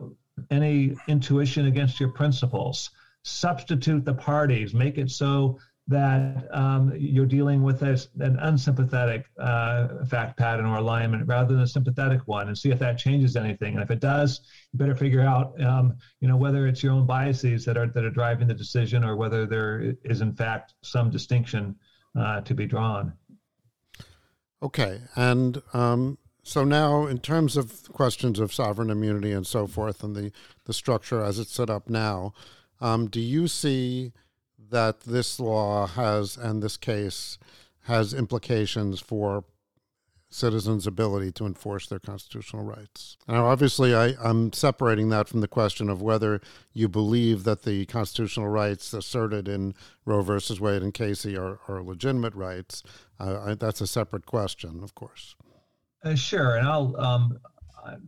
[0.50, 2.90] any intuition against your principles.
[3.24, 5.58] Substitute the parties, make it so
[5.88, 11.62] that um, you're dealing with a, an unsympathetic uh, fact pattern or alignment rather than
[11.62, 13.74] a sympathetic one, and see if that changes anything.
[13.74, 14.40] And if it does,
[14.72, 18.04] you better figure out, um, you know, whether it's your own biases that are that
[18.04, 21.74] are driving the decision, or whether there is in fact some distinction
[22.18, 23.14] uh, to be drawn.
[24.62, 30.02] Okay, and um, so now, in terms of questions of sovereign immunity and so forth,
[30.02, 30.32] and the
[30.64, 32.32] the structure as it's set up now,
[32.80, 34.12] um, do you see
[34.70, 37.38] that this law has, and this case
[37.82, 39.44] has implications for
[40.30, 43.16] citizens' ability to enforce their constitutional rights.
[43.26, 46.40] Now, obviously, I, am separating that from the question of whether
[46.72, 49.74] you believe that the constitutional rights asserted in
[50.04, 52.82] Roe versus Wade and Casey are, are legitimate rights.
[53.18, 55.34] Uh, I, that's a separate question, of course.
[56.04, 57.38] Uh, sure, and I'll um,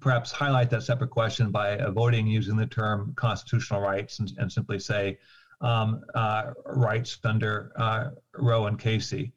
[0.01, 4.79] perhaps highlight that separate question by avoiding using the term constitutional rights and, and simply
[4.79, 5.18] say
[5.61, 9.33] um, uh, rights under uh, Roe and Casey.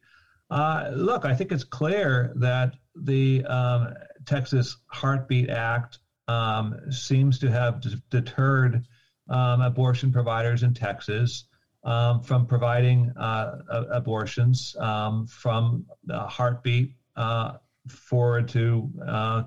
[0.50, 3.94] Uh, look, I think it's clear that the um,
[4.26, 8.86] Texas Heartbeat Act um, seems to have d- deterred
[9.28, 11.46] um, abortion providers in Texas
[11.82, 13.58] um, from providing uh,
[13.90, 17.54] abortions um, from heartbeat uh,
[17.88, 19.42] forward to uh,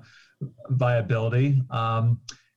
[0.68, 1.62] viability.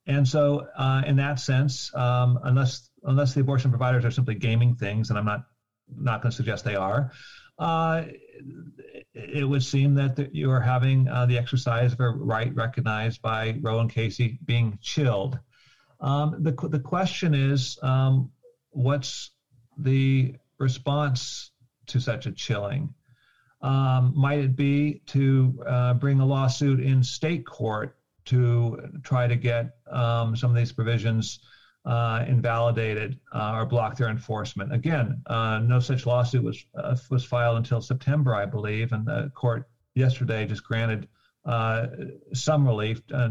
[0.08, 0.68] and so,
[1.06, 5.46] in that sense, unless unless the abortion providers are simply gaming things, and I'm not
[5.96, 7.12] not going to suggest they are.
[7.62, 8.06] Uh,
[9.14, 13.56] it would seem that you are having uh, the exercise of a right recognized by
[13.62, 15.38] Roe and Casey being chilled.
[16.00, 18.32] Um, the the question is, um,
[18.72, 19.30] what's
[19.78, 21.52] the response
[21.86, 22.96] to such a chilling?
[23.62, 27.96] Um, might it be to uh, bring a lawsuit in state court
[28.26, 31.42] to try to get um, some of these provisions
[31.86, 34.74] uh, invalidated uh, or blocked their enforcement.
[34.74, 39.32] Again, uh, no such lawsuit was uh, was filed until September, I believe, and the
[39.34, 41.08] court yesterday just granted
[41.46, 41.88] uh,
[42.34, 43.30] some relief, uh,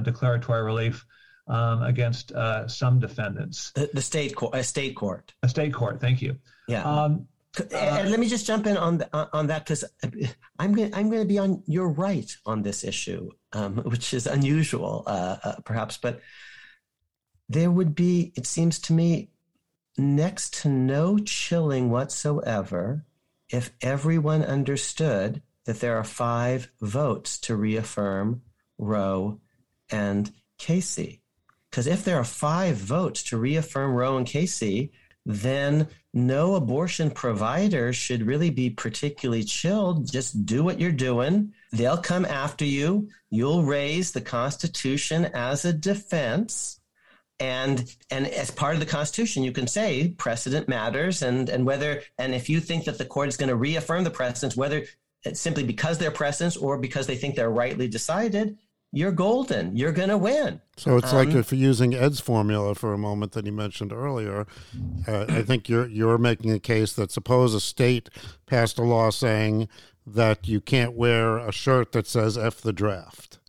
[0.00, 1.06] declaratory relief
[1.48, 2.32] um, against
[2.66, 3.72] some defendants.
[3.72, 6.00] The, the state court, a state court, a state court.
[6.00, 6.36] Thank you.
[6.68, 6.82] Yeah.
[6.82, 7.28] Um,
[7.72, 9.82] and let me just jump in on the, on that because
[10.58, 14.26] I'm going I'm going to be on your right on this issue, um, which is
[14.26, 15.04] unusual,
[15.64, 16.20] perhaps, but
[17.48, 19.30] there would be, it seems to me,
[19.98, 23.04] next to no chilling whatsoever
[23.48, 28.42] if everyone understood that there are five votes to reaffirm
[28.78, 29.40] Roe
[29.90, 31.22] and Casey.
[31.70, 34.92] Because if there are five votes to reaffirm Roe and Casey,
[35.24, 40.10] then no abortion provider should really be particularly chilled.
[40.10, 41.52] Just do what you're doing.
[41.72, 43.08] They'll come after you.
[43.28, 46.80] You'll raise the Constitution as a defense
[47.40, 52.02] and and as part of the constitution you can say precedent matters and and whether
[52.18, 54.84] and if you think that the court is going to reaffirm the precedents whether
[55.24, 58.56] it's simply because they're precedents or because they think they're rightly decided
[58.92, 60.60] you're golden you're going to win.
[60.76, 63.92] So it's um, like if you're using ed's formula for a moment that he mentioned
[63.92, 64.46] earlier
[65.06, 68.08] uh, i think you're you're making a case that suppose a state
[68.46, 69.68] passed a law saying
[70.06, 73.40] that you can't wear a shirt that says f the draft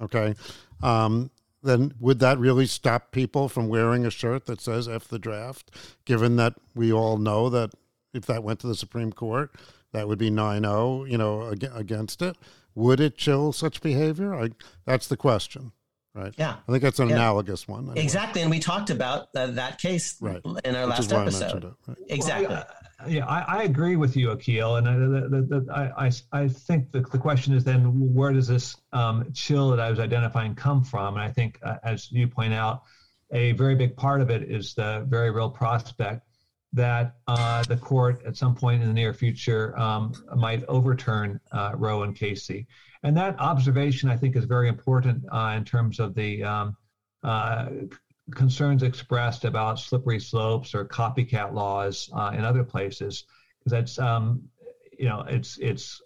[0.00, 0.34] okay?
[0.82, 1.30] Um,
[1.66, 5.70] then would that really stop people from wearing a shirt that says F the draft,
[6.04, 7.72] given that we all know that
[8.14, 9.54] if that went to the Supreme Court,
[9.92, 12.36] that would be 9 0, you know, against it?
[12.76, 14.34] would it chill such behavior?
[14.34, 14.50] I,
[14.84, 15.72] that's the question,
[16.14, 16.32] right?
[16.38, 17.16] Yeah, I think that's an yeah.
[17.16, 17.86] analogous one.
[17.86, 18.02] Anyway.
[18.02, 20.40] Exactly, and we talked about uh, that case right.
[20.64, 21.64] in our Which last episode.
[21.64, 21.96] It, right?
[22.08, 22.46] Exactly.
[22.46, 22.66] Well,
[23.06, 27.52] yeah, I, I, agree with you, Akhil, and I, I, I, think the, the question
[27.52, 31.14] is then where does this um, chill that I was identifying come from?
[31.14, 32.82] And I think, uh, as you point out,
[33.32, 36.22] a very big part of it is the very real prospect
[36.72, 41.72] that uh, the court at some point in the near future um, might overturn uh,
[41.74, 42.66] Roe and Casey.
[43.02, 46.76] And that observation, I think, is very important uh, in terms of the um,
[47.22, 47.68] uh,
[48.34, 53.24] concerns expressed about slippery slopes or copycat laws uh, in other places,
[53.66, 54.42] that's um,
[54.98, 56.00] you know it's it's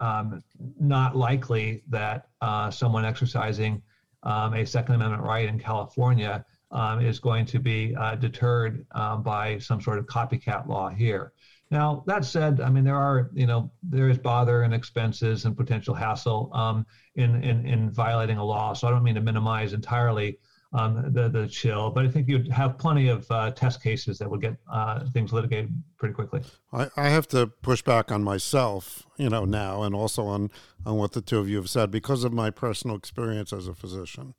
[0.00, 0.42] um,
[0.78, 3.82] not likely that uh, someone exercising
[4.22, 9.22] um, a Second Amendment right in California um, is going to be uh, deterred um,
[9.22, 11.32] by some sort of copycat law here.
[11.70, 15.56] Now that said, I mean there are you know there is bother and expenses and
[15.56, 18.72] potential hassle um, in, in in violating a law.
[18.72, 20.38] So I don't mean to minimize entirely
[20.72, 24.30] um, the the chill, but I think you'd have plenty of uh, test cases that
[24.30, 26.42] would get uh, things litigated pretty quickly.
[26.72, 30.50] I, I have to push back on myself, you know, now, and also on
[30.86, 33.74] on what the two of you have said because of my personal experience as a
[33.74, 34.34] physician,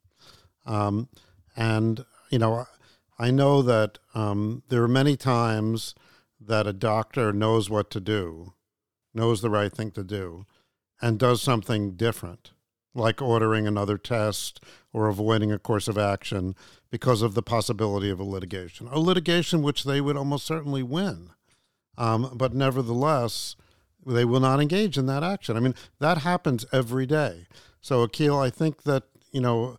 [0.64, 1.08] um,
[1.54, 2.66] and you know,
[3.18, 5.94] I know that um, there are many times
[6.40, 8.54] that a doctor knows what to do,
[9.12, 10.46] knows the right thing to do,
[11.02, 12.52] and does something different
[12.94, 14.62] like ordering another test
[14.92, 16.54] or avoiding a course of action
[16.90, 21.30] because of the possibility of a litigation, a litigation which they would almost certainly win.
[21.96, 23.56] Um, but nevertheless,
[24.04, 25.56] they will not engage in that action.
[25.56, 27.46] I mean, that happens every day.
[27.80, 29.76] So, Akhil, I think that, you know,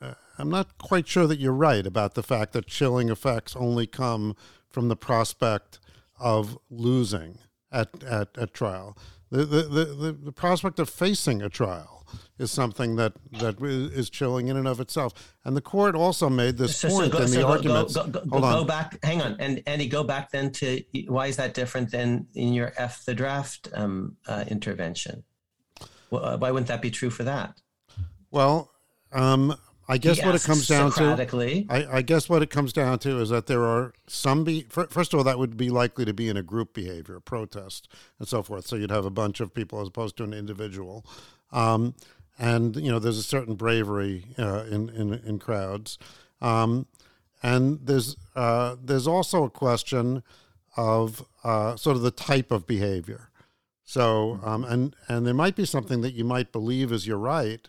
[0.00, 3.86] uh, I'm not quite sure that you're right about the fact that chilling effects only
[3.86, 4.36] come
[4.68, 5.80] from the prospect
[6.18, 7.38] of losing
[7.72, 8.96] at, at, at trial.
[9.30, 11.99] The, the, the, the, prospect of facing a trial
[12.38, 15.34] is something that that is chilling in and of itself.
[15.44, 17.94] And the court also made this so, point so go, in the so arguments.
[17.94, 19.02] Go, go, go, go back.
[19.04, 22.72] Hang on, and Andy, go back then to why is that different than in your
[22.76, 25.24] F the draft um, uh, intervention?
[26.10, 27.60] Well, uh, why wouldn't that be true for that?
[28.30, 28.70] Well,
[29.12, 29.56] um,
[29.90, 33.20] I guess what it comes down to, I, I, guess what it comes down to
[33.20, 34.44] is that there are some.
[34.44, 37.20] Be, first of all, that would be likely to be in a group behavior, a
[37.20, 37.88] protest,
[38.20, 38.68] and so forth.
[38.68, 41.04] So you'd have a bunch of people as opposed to an individual.
[41.52, 41.94] Um,
[42.38, 45.98] and you know, there's a certain bravery uh, in, in in crowds,
[46.40, 46.86] um,
[47.42, 50.22] and there's uh, there's also a question
[50.76, 53.28] of uh, sort of the type of behavior.
[53.84, 57.68] So, um, and and there might be something that you might believe is your right,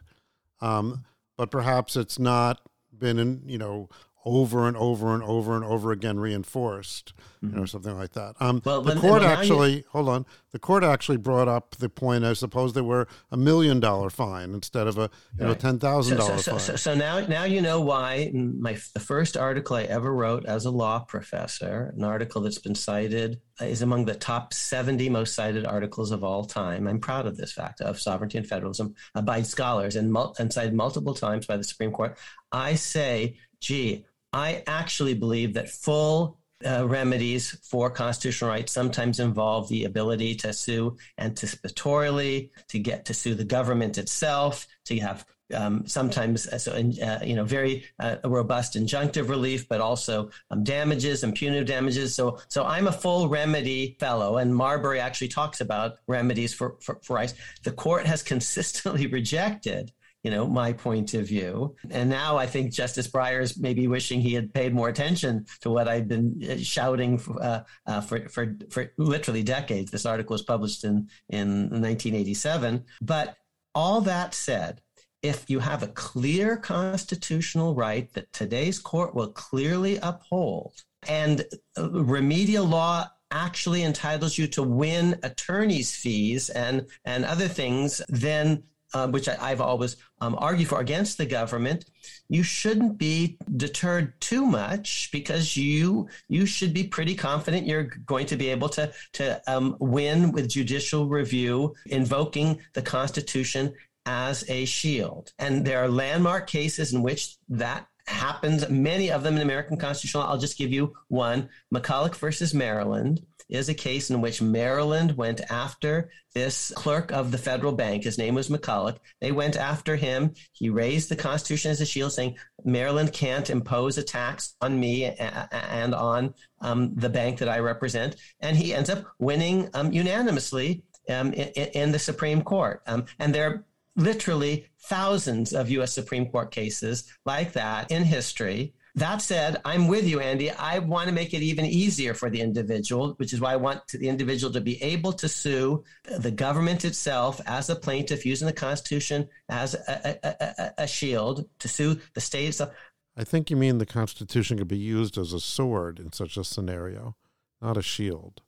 [0.62, 1.04] um,
[1.36, 2.62] but perhaps it's not
[2.98, 3.90] been in, you know
[4.24, 7.48] over and over and over and over again reinforced, mm-hmm.
[7.48, 7.66] you know, mm-hmm.
[7.66, 8.36] something like that.
[8.40, 9.84] Um, well, the court actually, you...
[9.90, 12.24] hold on, the court actually brought up the point.
[12.24, 15.08] I suppose there were a million dollar fine instead of a you
[15.40, 15.48] right.
[15.48, 16.60] know ten thousand so, dollar so, fine.
[16.60, 18.32] So, so, now, now you know why.
[18.34, 22.76] My the first article I ever wrote as a law professor, an article that's been
[22.76, 26.88] cited, uh, is among the top seventy most cited articles of all time.
[26.88, 28.94] I'm proud of this fact of sovereignty and federalism
[29.24, 32.18] by scholars and, mul- and cited multiple times by the Supreme Court.
[32.52, 39.68] I say, gee I actually believe that full uh, remedies for constitutional rights sometimes involve
[39.68, 45.86] the ability to sue anticipatorily, to get to sue the government itself, to have um,
[45.86, 51.24] sometimes uh, so uh, you know very uh, robust injunctive relief, but also um, damages
[51.24, 52.16] and punitive damages.
[52.16, 57.00] So so I'm a full remedy fellow, and Marbury actually talks about remedies for, for,
[57.04, 57.34] for rights.
[57.64, 59.92] The court has consistently rejected
[60.24, 61.76] you know, my point of view.
[61.90, 65.88] And now I think Justice Breyer's maybe wishing he had paid more attention to what
[65.88, 69.90] I've been uh, shouting for, uh, uh, for, for, for literally decades.
[69.90, 72.86] This article was published in, in 1987.
[73.02, 73.38] But
[73.74, 74.82] all that said,
[75.24, 81.46] if you have a clear constitutional right that today's court will clearly uphold, and
[81.78, 88.64] uh, remedial law actually entitles you to win attorney's fees and and other things, then
[88.94, 91.86] um, which I, have always um, argued for against the government,
[92.30, 98.26] you shouldn't be deterred too much because you you should be pretty confident you're going
[98.28, 103.74] to be able to to um, win with judicial review, invoking the Constitution
[104.06, 105.32] as a shield.
[105.40, 108.68] And there are landmark cases in which that happens.
[108.70, 110.24] Many of them in American constitutional.
[110.24, 115.42] I'll just give you one: McCulloch versus Maryland is a case in which Maryland went
[115.52, 118.06] after this clerk of the federal bank.
[118.06, 118.98] His name was McCulloch.
[119.20, 120.34] They went after him.
[120.54, 125.06] He raised the Constitution as a shield, saying Maryland can't impose a tax on me
[125.06, 128.16] and on um, the bank that I represent.
[128.40, 132.82] And he ends up winning um, unanimously um, in, in, the Supreme Court.
[132.88, 133.66] Um, and there are
[133.98, 135.94] literally thousands of U.S.
[135.94, 138.74] Supreme Court cases like that in history.
[138.96, 140.52] That said, I'm with you, Andy.
[140.52, 143.88] I want to make it even easier for the individual, which is why I want
[143.88, 145.84] the individual to be able to sue
[146.18, 151.46] the government itself as a plaintiff using the Constitution as a, a, a, a shield
[151.60, 152.72] to sue the state itself.
[153.16, 156.44] I think you mean the Constitution could be used as a sword in such a
[156.44, 157.16] scenario,
[157.62, 158.42] not a shield.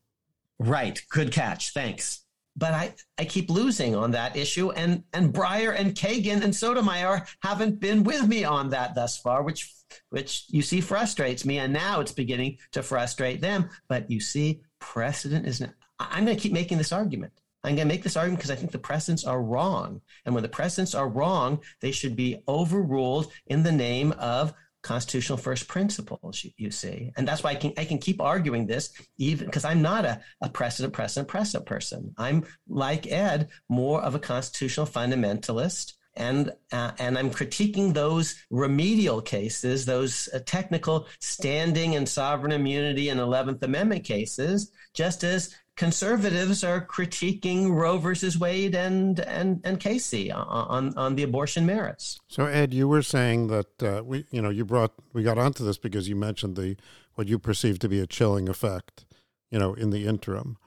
[0.59, 1.01] Right.
[1.09, 1.71] Good catch.
[1.73, 2.23] Thanks
[2.55, 4.71] but I, I keep losing on that issue.
[4.71, 9.43] And, and Breyer and Kagan and Sotomayor haven't been with me on that thus far,
[9.43, 9.71] which,
[10.09, 11.59] which you see frustrates me.
[11.59, 13.69] And now it's beginning to frustrate them.
[13.87, 17.33] But you see, precedent is, not, I'm going to keep making this argument.
[17.63, 20.01] I'm going to make this argument because I think the precedents are wrong.
[20.25, 24.53] And when the precedents are wrong, they should be overruled in the name of
[24.83, 27.11] constitutional first principles, you, you, see.
[27.17, 30.21] And that's why I can, I can keep arguing this, even because I'm not a,
[30.41, 32.13] a precedent, precedent, precedent person.
[32.17, 35.93] I'm like Ed, more of a constitutional fundamentalist.
[36.15, 43.09] And uh, and I'm critiquing those remedial cases, those uh, technical standing and sovereign immunity
[43.09, 49.79] and Eleventh Amendment cases, just as conservatives are critiquing Roe versus Wade and and and
[49.79, 52.19] Casey on on the abortion merits.
[52.27, 55.65] So Ed, you were saying that uh, we you know you brought we got onto
[55.65, 56.77] this because you mentioned the
[57.15, 59.05] what you perceive to be a chilling effect,
[59.49, 60.57] you know, in the interim.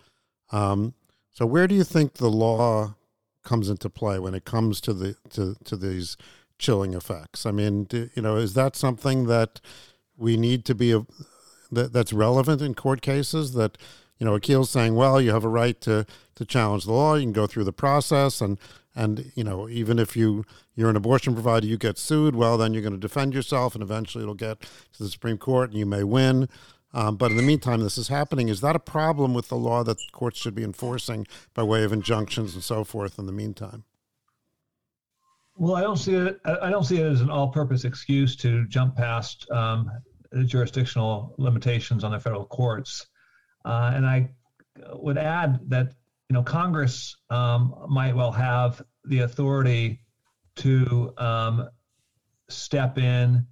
[0.53, 0.95] Um,
[1.33, 2.95] so where do you think the law
[3.47, 6.19] comes into play when it comes to the to to these
[6.59, 7.47] chilling effects?
[7.47, 9.63] I mean, do, you know, is that something that
[10.19, 11.07] we need to be a,
[11.71, 13.79] that, that's relevant in court cases that
[14.19, 16.07] you know, Akhil's saying, well, you have a right to,
[16.37, 17.15] to challenge the law.
[17.15, 18.41] You can go through the process.
[18.41, 18.59] And,
[18.95, 20.45] and, you know, even if you,
[20.75, 23.83] you're an abortion provider, you get sued, well, then you're going to defend yourself and
[23.83, 26.49] eventually it'll get to the Supreme Court and you may win.
[26.97, 28.49] Um, but in the meantime, this is happening.
[28.49, 31.93] Is that a problem with the law that courts should be enforcing by way of
[31.93, 33.85] injunctions and so forth in the meantime?
[35.59, 36.41] Well, I don't see it.
[36.47, 39.91] I don't see it as an all-purpose excuse to jump past um,
[40.47, 43.07] jurisdictional limitations on the federal courts.
[43.67, 44.31] Uh, and I
[44.95, 45.93] would add that
[46.31, 50.01] you know Congress um, might well have the authority
[50.57, 51.69] to um,
[52.49, 53.47] step in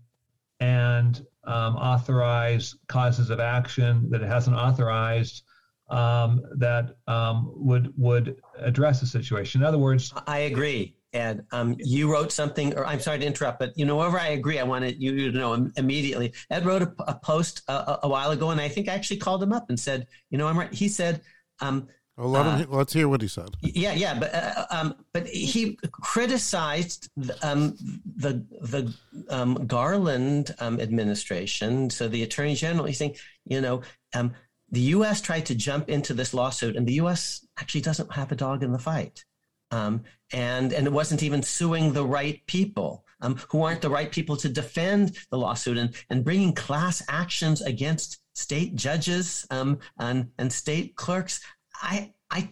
[0.60, 5.42] and um, authorize causes of action that it hasn't authorized
[5.90, 9.60] um, that um, would would address the situation.
[9.60, 10.96] In other words, I agree.
[11.12, 14.28] And um, you wrote something, or I'm sorry to interrupt, but you know, wherever I
[14.28, 16.32] agree, I wanted you to know immediately.
[16.50, 19.40] Ed wrote a, a post a, a, while ago, and I think I actually called
[19.40, 20.72] him up and said, you know, I'm right.
[20.72, 21.20] He said,
[21.60, 23.50] um, well, let him, uh, let's hear what he said.
[23.60, 27.76] Yeah, yeah, but uh, um, but he criticized the um,
[28.16, 28.94] the, the
[29.30, 32.86] um, Garland um, administration, so the Attorney General.
[32.86, 33.82] He's saying, you know,
[34.14, 34.32] um,
[34.70, 35.20] the U.S.
[35.20, 37.44] tried to jump into this lawsuit, and the U.S.
[37.58, 39.24] actually doesn't have a dog in the fight.
[39.72, 44.10] Um, and and it wasn't even suing the right people um, who aren't the right
[44.10, 50.30] people to defend the lawsuit and and bringing class actions against state judges um, and
[50.38, 51.40] and state clerks.
[51.80, 52.48] I I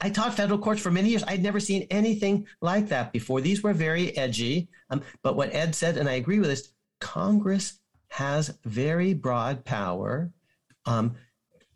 [0.00, 1.24] I taught federal courts for many years.
[1.26, 3.40] I'd never seen anything like that before.
[3.40, 4.68] These were very edgy.
[4.90, 6.68] Um, but what Ed said, and I agree with this,
[7.00, 7.80] Congress
[8.10, 10.32] has very broad power,
[10.86, 11.16] um,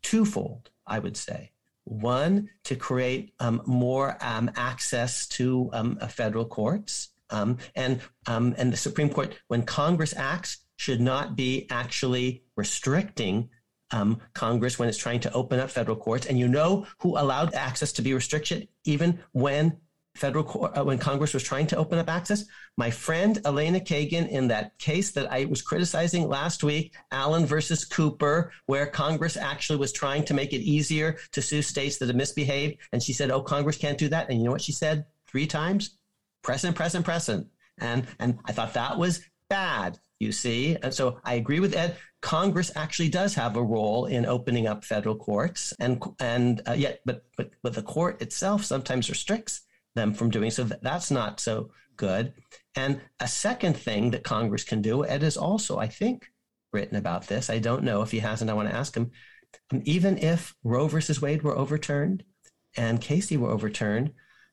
[0.03, 1.53] twofold, I would say.
[1.85, 7.09] One, to create um, more um, access to um, federal courts.
[7.31, 13.49] Um, and, and the Supreme Court, when Congress acts, should not be actually restricting
[13.93, 16.27] um, Congress when it's trying to open up federal courts.
[16.27, 19.79] And you know who allowed access to be restricted even when
[20.15, 22.45] federal court, uh, when Congress was trying to open up access.
[22.77, 27.85] My friend Elena Kagan in that case that I was criticizing last week, Allen versus
[27.85, 32.17] Cooper, where Congress actually was trying to make it easier to sue states that have
[32.17, 32.79] misbehaved.
[32.93, 34.29] And she said, oh, Congress can't do that.
[34.29, 35.97] And you know what she said three times?
[36.43, 37.47] Present, present, present.
[37.79, 40.77] And, and I thought that was bad, you see.
[40.83, 41.97] And so I agree with Ed.
[42.23, 47.01] Congress actually does have a role in opening up federal courts, and and uh, yet,
[47.05, 49.63] but but but the court itself sometimes restricts
[49.95, 50.65] them from doing so.
[50.65, 52.33] That's not so good.
[52.77, 56.31] And a second thing that Congress can do, Ed has also, I think,
[56.73, 57.51] written about this.
[57.51, 58.51] I don't know if he hasn't.
[58.51, 59.11] I want to ask him.
[59.85, 62.25] Even if Roe versus Wade were overturned
[62.77, 64.13] and Casey were overturned,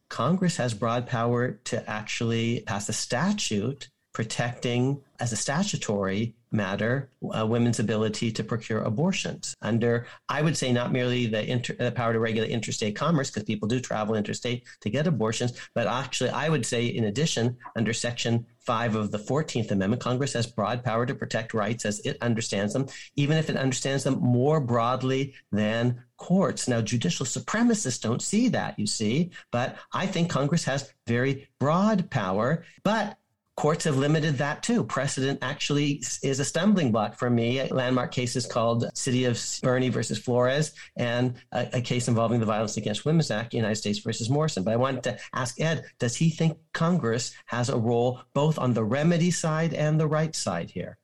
[0.09, 7.45] Congress has broad power to actually pass a statute protecting as a statutory matter uh,
[7.45, 12.11] women's ability to procure abortions under i would say not merely the, inter- the power
[12.11, 16.49] to regulate interstate commerce because people do travel interstate to get abortions but actually i
[16.49, 21.05] would say in addition under section 5 of the 14th amendment congress has broad power
[21.05, 26.03] to protect rights as it understands them even if it understands them more broadly than
[26.17, 26.67] courts.
[26.67, 32.09] Now judicial supremacists don't see that you see but i think congress has very broad
[32.09, 33.18] power but
[33.59, 34.85] courts have limited that too.
[34.85, 37.61] Precedent actually is a stumbling block for me.
[37.69, 42.77] Landmark cases called City of Boerne versus Flores and a, a, case involving the Violence
[42.77, 44.63] Against Women's Act, United States versus Morrison.
[44.63, 48.73] But I wanted to ask Ed, does he think Congress has a role both on
[48.73, 50.97] the remedy side and the right side here?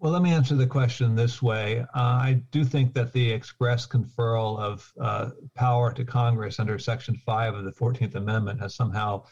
[0.00, 1.86] Well, let me answer the question this way.
[1.94, 7.14] Uh, I do think that the express conferral of uh, power to Congress under Section
[7.24, 9.22] 5 of the 14th Amendment has somehow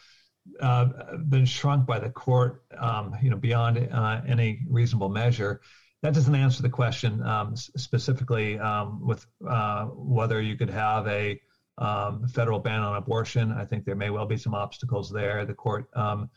[0.60, 5.60] uh, been shrunk by the court, um, you know, beyond uh, any reasonable measure.
[6.02, 11.40] That doesn't answer the question um, specifically um, with uh, whether you could have a
[11.78, 13.52] um, federal ban on abortion.
[13.52, 15.46] I think there may well be some obstacles there.
[15.46, 16.28] The court, um,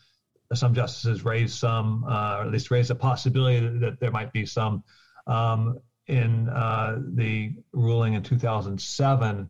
[0.54, 4.46] some justices raised some, uh, or at least raised a possibility that, there might be
[4.46, 4.84] some
[5.26, 9.50] um, in uh, the ruling in 2007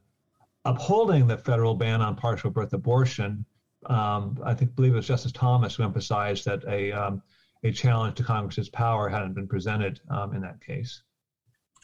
[0.64, 3.45] upholding the federal ban on partial birth abortion
[3.90, 7.22] um, I think believe it was Justice Thomas who emphasized that a um,
[7.64, 11.02] a challenge to Congress's power hadn't been presented um, in that case.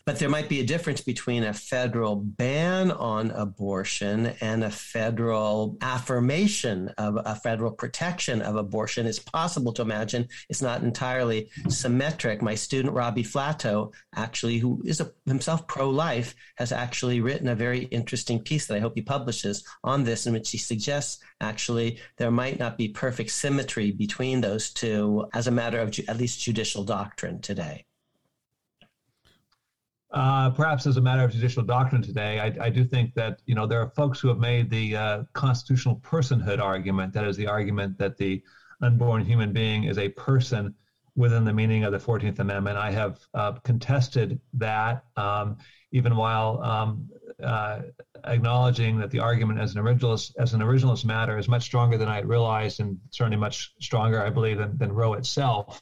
[0.06, 5.78] But there might be a difference between a federal ban on abortion and a federal
[5.82, 9.06] affirmation of a federal protection of abortion.
[9.06, 12.42] It's possible to imagine it's not entirely symmetric.
[12.42, 17.56] My student, Robbie Flatto, actually, who is a, himself pro life, has actually written a
[17.56, 22.00] very interesting piece that I hope he publishes on this, in which he suggests actually
[22.18, 26.18] there might not be perfect symmetry between those two as a matter of ju- at
[26.18, 27.86] least judicial doctrine today.
[30.12, 33.56] Uh, perhaps as a matter of judicial doctrine today, I, I, do think that you
[33.56, 37.14] know there are folks who have made the uh, constitutional personhood argument.
[37.14, 38.44] That is the argument that the
[38.82, 40.76] unborn human being is a person
[41.16, 42.78] within the meaning of the Fourteenth Amendment.
[42.78, 45.58] I have uh, contested that, um,
[45.94, 47.10] even while um,
[47.42, 47.84] uh,
[48.26, 52.10] acknowledging that the argument as an originalist as an originalist matter is much stronger than
[52.10, 55.82] I realized, and certainly much stronger, I believe, than, than Roe itself.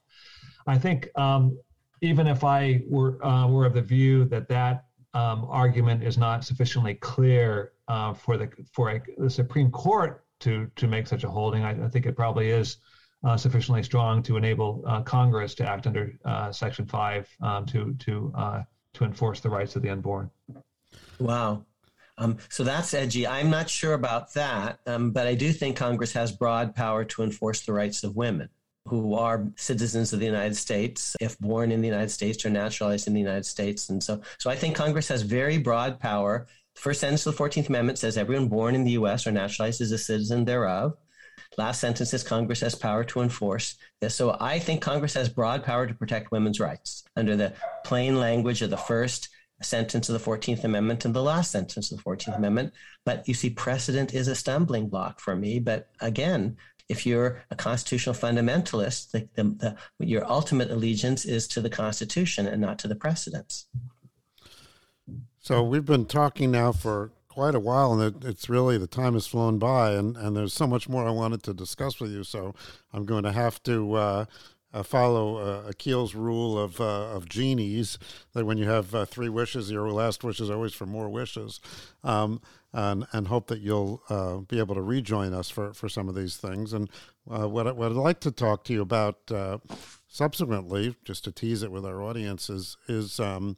[0.68, 1.58] I think um,
[2.02, 6.44] even if I were uh, were of the view that that um, argument is not
[6.44, 11.30] sufficiently clear uh, for the for a, the Supreme Court to to make such a
[11.30, 12.78] holding, I, I think it probably is
[13.24, 17.94] uh, sufficiently strong to enable uh, Congress to act under uh, Section Five um, to
[18.00, 18.64] to uh,
[18.94, 20.30] to enforce the rights of the unborn.
[21.20, 21.66] Wow.
[22.18, 23.26] Um, so that's edgy.
[23.26, 27.24] I'm not sure about that, um, but I do think Congress has broad power to
[27.24, 28.50] enforce the rights of women
[28.90, 33.08] who are citizens of the United States, if born in the United States or naturalized
[33.08, 33.90] in the United States.
[33.90, 36.48] And so, so I think Congress has very broad power.
[36.76, 39.28] The first sentence of the 14th Amendment says everyone born in the U.S.
[39.28, 40.94] or naturalized is a citizen thereof.
[41.58, 44.16] Last sentence says Congress has power to enforce this.
[44.16, 47.54] So I think Congress has broad power to protect women's rights under the
[47.84, 49.30] plain language of the first
[49.62, 52.74] sentence of the 14th Amendment and the last sentence of the 14th Amendment.
[53.06, 55.60] But you see, precedent is a stumbling block for me.
[55.60, 56.58] But again,
[56.90, 59.44] if you're a constitutional fundamentalist, the, the,
[60.00, 63.68] the, your ultimate allegiance is to the Constitution and not to the precedents.
[65.38, 69.28] So we've been talking now for quite a while, and it's really the time has
[69.28, 72.24] flown by, and, and there's so much more I wanted to discuss with you.
[72.24, 72.54] So
[72.92, 74.26] I'm going to have to uh,
[74.74, 77.98] uh, follow uh, Akhil's rule of uh, of genies
[78.34, 81.60] that when you have uh, three wishes, your last wish is always for more wishes,
[82.04, 82.42] um,
[82.72, 86.16] and and hope that you'll uh, be able to rejoin us for, for some of
[86.16, 86.74] these things.
[86.74, 86.90] And
[87.30, 89.32] uh, what I, what I'd like to talk to you about
[90.08, 93.58] subsequently, just to tease it with our audience, is is um,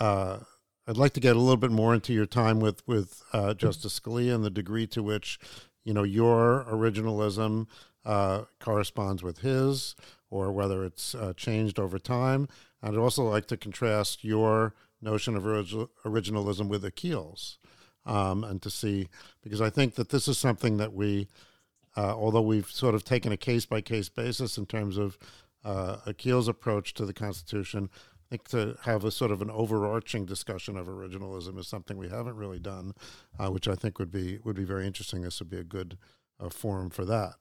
[0.00, 3.22] I'd like to get a little bit more into your time with with
[3.58, 5.38] Justice Scalia and the degree to which
[5.84, 7.66] you know your originalism
[8.06, 9.96] uh, corresponds with his
[10.30, 12.48] or whether it's uh, changed over time.
[12.82, 17.58] I'd also like to contrast your notion of orig- originalism with Akhil's
[18.04, 19.08] um, and to see,
[19.42, 21.26] because I think that this is something that we,
[21.96, 25.18] uh, although we've sort of taken a case by case basis in terms of
[25.64, 30.26] uh, Akhil's approach to the Constitution, I think to have a sort of an overarching
[30.26, 32.94] discussion of originalism is something we haven't really done,
[33.38, 35.22] uh, which I think would be would be very interesting.
[35.22, 35.96] This would be a good
[36.40, 37.34] uh, forum for that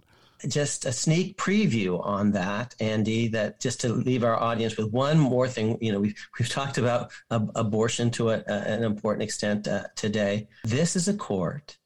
[0.48, 5.18] just a sneak preview on that, Andy, that just to leave our audience with one
[5.18, 9.68] more thing, you know, we've, we've talked about abortion to a, a, an important extent
[9.68, 10.48] uh, today.
[10.64, 11.78] This is a court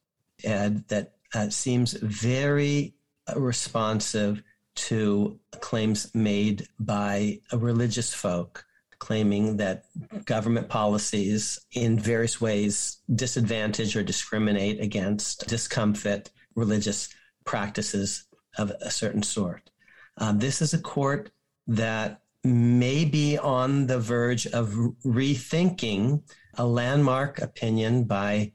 [0.47, 2.95] uh, that uh, seems very
[3.35, 4.41] responsive
[4.75, 8.65] to claims made by religious folk
[8.99, 9.85] claiming that
[10.25, 17.09] government policies in various ways disadvantage or discriminate against discomfort religious
[17.45, 18.25] practices
[18.57, 19.69] of a certain sort.
[20.17, 21.31] Um, this is a court
[21.67, 24.69] that may be on the verge of
[25.05, 26.23] rethinking
[26.55, 28.53] a landmark opinion by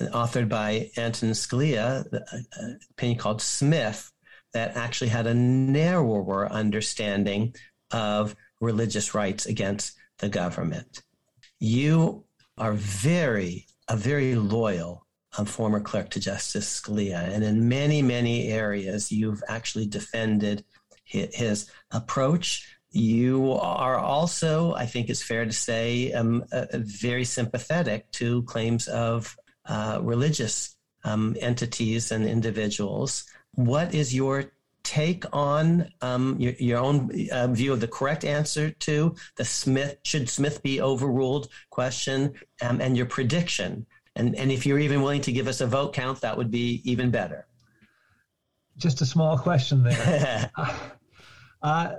[0.00, 2.04] authored by Antonin Scalia,
[2.56, 4.10] an opinion called Smith,
[4.52, 7.54] that actually had a narrower understanding
[7.90, 11.02] of religious rights against the government.
[11.60, 12.24] You
[12.56, 15.03] are very, a very loyal
[15.36, 17.28] um, former clerk to Justice Scalia.
[17.28, 20.64] And in many, many areas, you've actually defended
[21.04, 22.68] his, his approach.
[22.90, 28.86] You are also, I think it's fair to say, um, uh, very sympathetic to claims
[28.88, 29.36] of
[29.66, 33.24] uh, religious um, entities and individuals.
[33.52, 34.52] What is your
[34.84, 39.96] take on um, your, your, own uh, view of the correct answer to the Smith
[40.04, 43.86] should Smith be overruled question um, and your prediction?
[44.16, 46.80] And, and if you're even willing to give us a vote count, that would be
[46.84, 47.46] even better.
[48.76, 50.50] Just a small question there.
[51.62, 51.94] uh,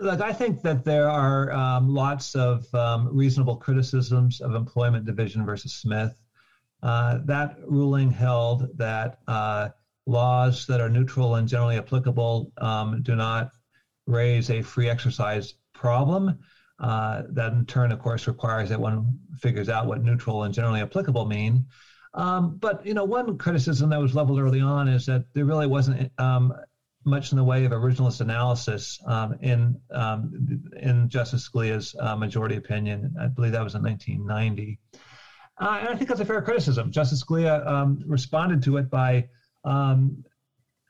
[0.00, 5.44] look, I think that there are um, lots of um, reasonable criticisms of employment division
[5.44, 6.14] versus Smith.
[6.82, 9.68] Uh, that ruling held that uh,
[10.06, 13.50] laws that are neutral and generally applicable um, do not
[14.06, 16.38] raise a free exercise problem.
[16.80, 20.80] Uh, that in turn, of course, requires that one figures out what neutral and generally
[20.80, 21.66] applicable mean.
[22.14, 25.66] Um, but you know, one criticism that was leveled early on is that there really
[25.66, 26.54] wasn't um,
[27.04, 32.56] much in the way of originalist analysis um, in um, in Justice Scalia's uh, majority
[32.56, 33.14] opinion.
[33.20, 34.78] I believe that was in 1990,
[35.60, 36.90] uh, and I think that's a fair criticism.
[36.90, 39.28] Justice Scalia um, responded to it by
[39.64, 40.24] um,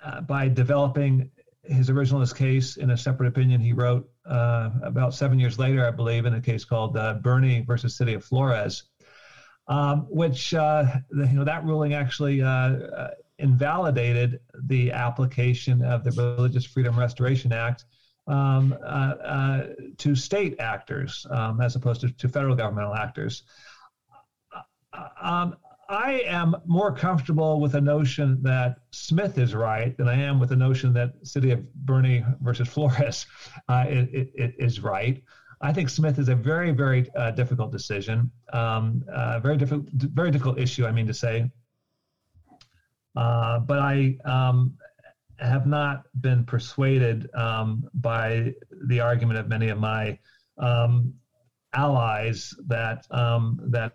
[0.05, 1.31] uh, by developing
[1.65, 5.91] his originalist case in a separate opinion he wrote uh, about seven years later, I
[5.91, 8.85] believe, in a case called uh, Boerne versus City of Flores,
[9.69, 16.05] um, which uh, the, you know that ruling actually uh, uh, invalidated the application of
[16.05, 17.85] the Religious Freedom Restoration Act
[18.27, 18.77] um,
[19.97, 23.45] to state actors um, as opposed to, to federal governmental actors.
[25.91, 30.51] I am more comfortable with the notion that Smith is right than I am with
[30.51, 33.27] the notion that City of Boerne versus Flores
[33.69, 35.21] uh, it, it is right.
[35.61, 40.31] I think Smith is a very, very uh, difficult decision, um, uh, very difficult, very
[40.31, 40.87] difficult issue.
[40.87, 41.51] I mean to say,
[43.17, 44.79] uh, but I um,
[45.41, 48.55] have not been persuaded um, by
[48.87, 50.19] the argument of many of my
[50.57, 51.15] um,
[51.75, 53.93] allies that um, that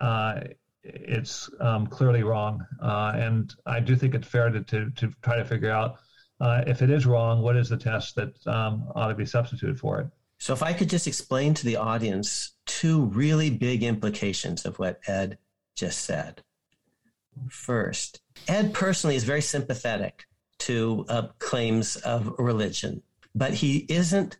[0.00, 0.40] uh,
[0.84, 2.64] it's um, clearly wrong.
[2.80, 5.96] Uh, and I do think it's fair to, to, to try to figure out
[6.40, 9.78] uh, if it is wrong, what is the test that um, ought to be substituted
[9.78, 10.08] for it?
[10.38, 15.00] So, if I could just explain to the audience two really big implications of what
[15.06, 15.38] Ed
[15.76, 16.42] just said.
[17.48, 20.24] First, Ed personally is very sympathetic
[20.58, 23.02] to uh, claims of religion,
[23.34, 24.38] but he isn't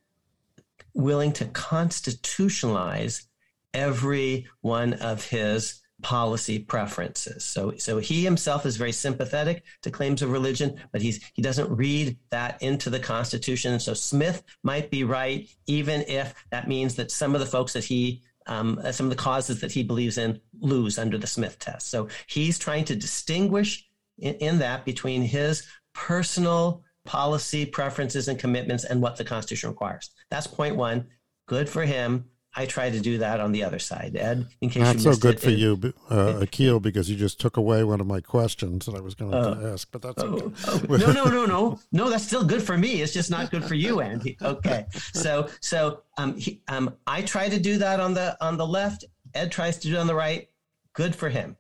[0.93, 3.27] willing to constitutionalize
[3.73, 7.45] every one of his policy preferences.
[7.45, 11.71] So, so he himself is very sympathetic to claims of religion, but he's, he doesn't
[11.71, 13.79] read that into the Constitution.
[13.81, 17.85] So Smith might be right, even if that means that some of the folks that
[17.85, 21.91] he um, some of the causes that he believes in lose under the Smith test.
[21.91, 23.87] So he's trying to distinguish
[24.19, 25.65] in, in that between his
[25.95, 30.11] personal policy preferences and commitments and what the Constitution requires.
[30.31, 31.07] That's point one.
[31.47, 32.27] Good for him.
[32.55, 34.15] I try to do that on the other side.
[34.15, 37.41] Ed, in case not so good it, for it, you, uh, Akhil, because you just
[37.41, 39.89] took away one of my questions that I was going uh, to ask.
[39.91, 40.55] But that's oh, okay.
[40.69, 42.11] oh, no, no, no, no, no.
[42.11, 43.01] That's still good for me.
[43.01, 44.37] It's just not good for you, Andy.
[44.43, 48.67] Okay, so so um, he, um, I try to do that on the on the
[48.67, 49.07] left.
[49.35, 50.49] Ed tries to do it on the right.
[50.93, 51.57] Good for him.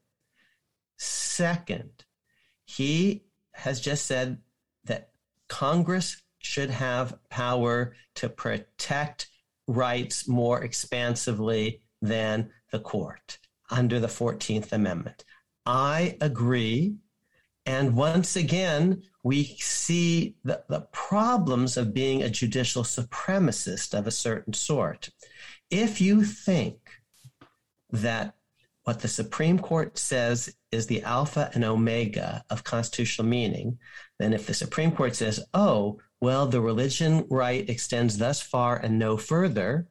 [0.98, 2.05] Second,
[2.66, 4.39] he has just said
[4.85, 5.09] that
[5.48, 9.28] Congress should have power to protect
[9.67, 13.39] rights more expansively than the court
[13.71, 15.25] under the 14th Amendment.
[15.65, 16.97] I agree.
[17.65, 24.11] And once again, we see the, the problems of being a judicial supremacist of a
[24.11, 25.11] certain sort.
[25.71, 26.79] If you think
[27.91, 28.35] that
[28.85, 33.79] what the Supreme Court says is the alpha and omega of constitutional meaning,
[34.19, 38.97] then if the Supreme Court says, oh, well, the religion right extends thus far and
[38.97, 39.89] no further.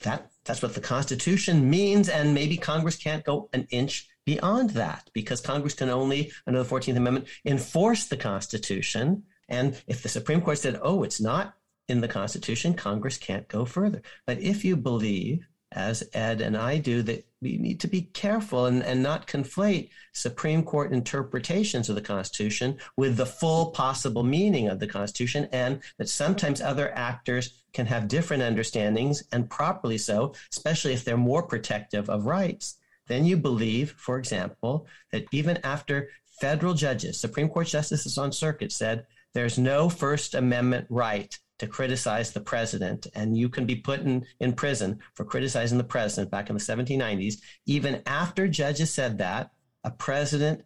[0.00, 5.08] That that's what the Constitution means, and maybe Congress can't go an inch beyond that
[5.12, 10.40] because Congress can only, under the Fourteenth Amendment, enforce the Constitution, And if the Supreme
[10.40, 11.54] Court said, oh, it's not
[11.88, 14.00] in the Constitution, Congress can't go further.
[14.26, 18.66] But if you believe, as Ed and I do, that we need to be careful
[18.66, 24.68] and, and not conflate Supreme Court interpretations of the Constitution with the full possible meaning
[24.68, 30.34] of the Constitution, and that sometimes other actors can have different understandings, and properly so,
[30.50, 32.76] especially if they're more protective of rights.
[33.06, 36.10] Then you believe, for example, that even after
[36.40, 42.32] federal judges, Supreme Court justices on circuit said there's no First Amendment right to criticize
[42.32, 46.48] the president, and you can be put in, in prison for criticizing the president back
[46.48, 47.34] in the 1790s.
[47.66, 49.50] Even after judges said that,
[49.84, 50.62] a president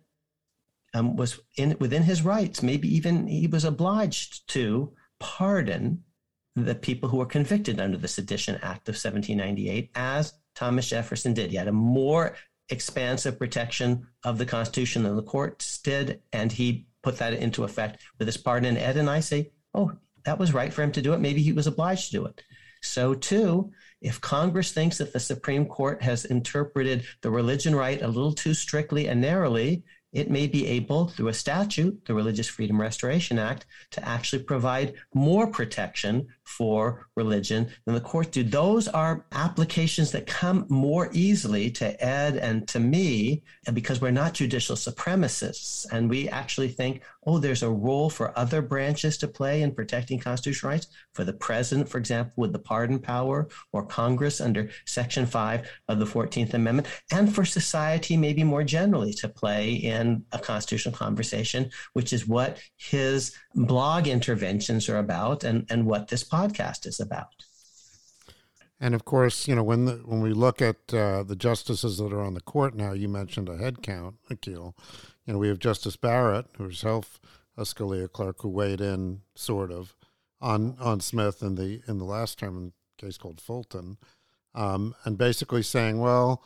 [0.94, 2.62] um, was in within his rights.
[2.62, 6.04] Maybe even he was obliged to pardon
[6.54, 11.50] the people who were convicted under the Sedition Act of 1798, as Thomas Jefferson did.
[11.50, 12.36] He had a more
[12.68, 18.00] expansive protection of the Constitution than the courts did, and he put that into effect
[18.16, 18.76] with his pardon.
[18.76, 19.90] And Ed and I say, oh,
[20.24, 21.20] that was right for him to do it.
[21.20, 22.42] Maybe he was obliged to do it.
[22.82, 23.72] So, too,
[24.02, 28.52] if Congress thinks that the Supreme Court has interpreted the religion right a little too
[28.52, 33.66] strictly and narrowly, it may be able, through a statute, the Religious Freedom Restoration Act,
[33.90, 38.42] to actually provide more protection for religion than the court do.
[38.42, 43.42] Those are applications that come more easily to Ed and to me
[43.72, 45.86] because we're not judicial supremacists.
[45.90, 50.18] And we actually think, oh, there's a role for other branches to play in protecting
[50.18, 55.26] constitutional rights, for the president, for example, with the pardon power, or Congress under Section
[55.26, 60.38] 5 of the 14th Amendment, and for society maybe more generally to play in a
[60.38, 66.86] constitutional conversation, which is what his blog interventions are about and, and what this podcast
[66.86, 67.44] is about.
[68.80, 72.12] And of course, you know, when the, when we look at uh, the justices that
[72.12, 74.74] are on the court now, you mentioned a head count, Akhil.
[75.24, 77.20] You know, we have Justice Barrett, who's herself
[77.56, 79.94] a Scalia clerk, who weighed in sort of
[80.40, 83.96] on on Smith in the in the last term in a case called Fulton,
[84.54, 86.44] um, and basically saying, well,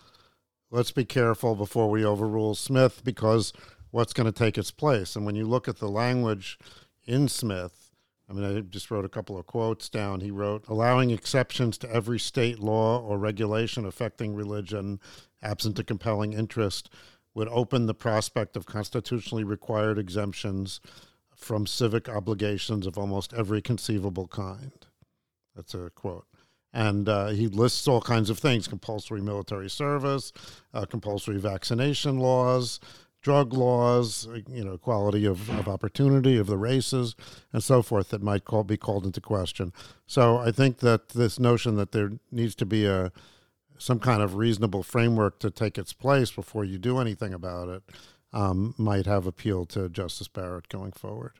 [0.70, 3.52] let's be careful before we overrule Smith because
[3.90, 5.16] what's going to take its place.
[5.16, 6.58] And when you look at the language
[7.06, 7.87] in Smith,
[8.28, 10.20] I mean, I just wrote a couple of quotes down.
[10.20, 15.00] He wrote, allowing exceptions to every state law or regulation affecting religion,
[15.42, 16.90] absent a compelling interest,
[17.34, 20.80] would open the prospect of constitutionally required exemptions
[21.34, 24.86] from civic obligations of almost every conceivable kind.
[25.54, 26.26] That's a quote.
[26.72, 30.32] And uh, he lists all kinds of things compulsory military service,
[30.74, 32.78] uh, compulsory vaccination laws,
[33.20, 37.14] drug laws, you know, equality of, of opportunity of the races,
[37.52, 39.72] and so forth that might call, be called into question.
[40.06, 43.12] So I think that this notion that there needs to be a
[43.80, 47.82] some kind of reasonable framework to take its place before you do anything about it
[48.32, 51.32] um, might have appeal to Justice Barrett going forward.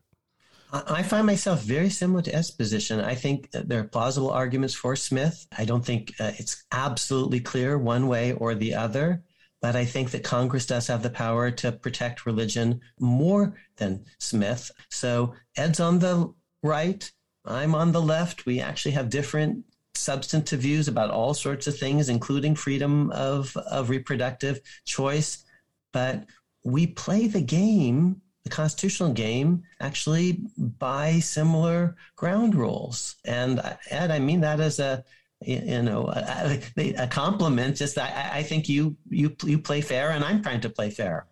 [0.71, 3.01] I find myself very similar to Ed's position.
[3.01, 5.47] I think there are plausible arguments for Smith.
[5.57, 9.23] I don't think uh, it's absolutely clear one way or the other.
[9.61, 14.71] But I think that Congress does have the power to protect religion more than Smith.
[14.91, 16.33] So Ed's on the
[16.63, 17.11] right,
[17.45, 18.47] I'm on the left.
[18.47, 19.65] We actually have different
[19.95, 25.45] substantive views about all sorts of things, including freedom of, of reproductive choice.
[25.93, 26.27] But
[26.65, 33.17] we play the game, the constitutional game, actually by similar ground rules.
[33.25, 33.61] And
[33.91, 35.05] Ed, I mean that as a
[35.43, 36.60] you know a,
[36.98, 40.70] a compliment just I, I think you you you play fair and i'm trying to
[40.70, 41.27] play fair.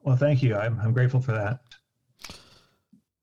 [0.00, 0.54] Well thank you.
[0.54, 1.60] I'm, I'm grateful for that.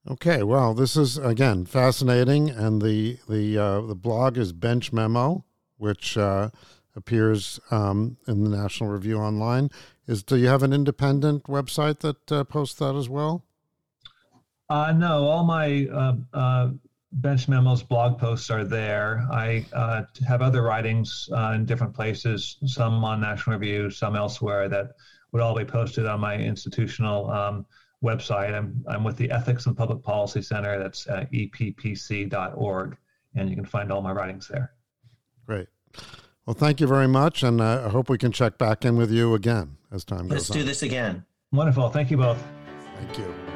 [0.09, 5.45] Okay well this is again fascinating and the the uh, the blog is bench memo
[5.77, 6.49] which uh,
[6.95, 9.69] appears um, in the national review online.
[10.07, 13.45] Is do you have an independent website that uh, posts that as well?
[14.69, 16.69] Uh, no all my uh, uh,
[17.13, 19.25] bench memos blog posts are there.
[19.31, 24.69] I uh, have other writings uh, in different places some on national review some elsewhere
[24.69, 24.91] that
[25.31, 27.65] would all be posted on my institutional um,
[28.03, 28.53] website.
[28.53, 30.79] I'm, I'm with the ethics and public policy center.
[30.79, 32.97] That's uh, eppc.org
[33.35, 34.73] and you can find all my writings there.
[35.45, 35.67] Great.
[36.45, 39.11] Well thank you very much and uh, i hope we can check back in with
[39.11, 41.25] you again as time let's goes let's do this again.
[41.51, 41.89] Wonderful.
[41.89, 42.41] Thank you both.
[42.97, 43.50] Thank you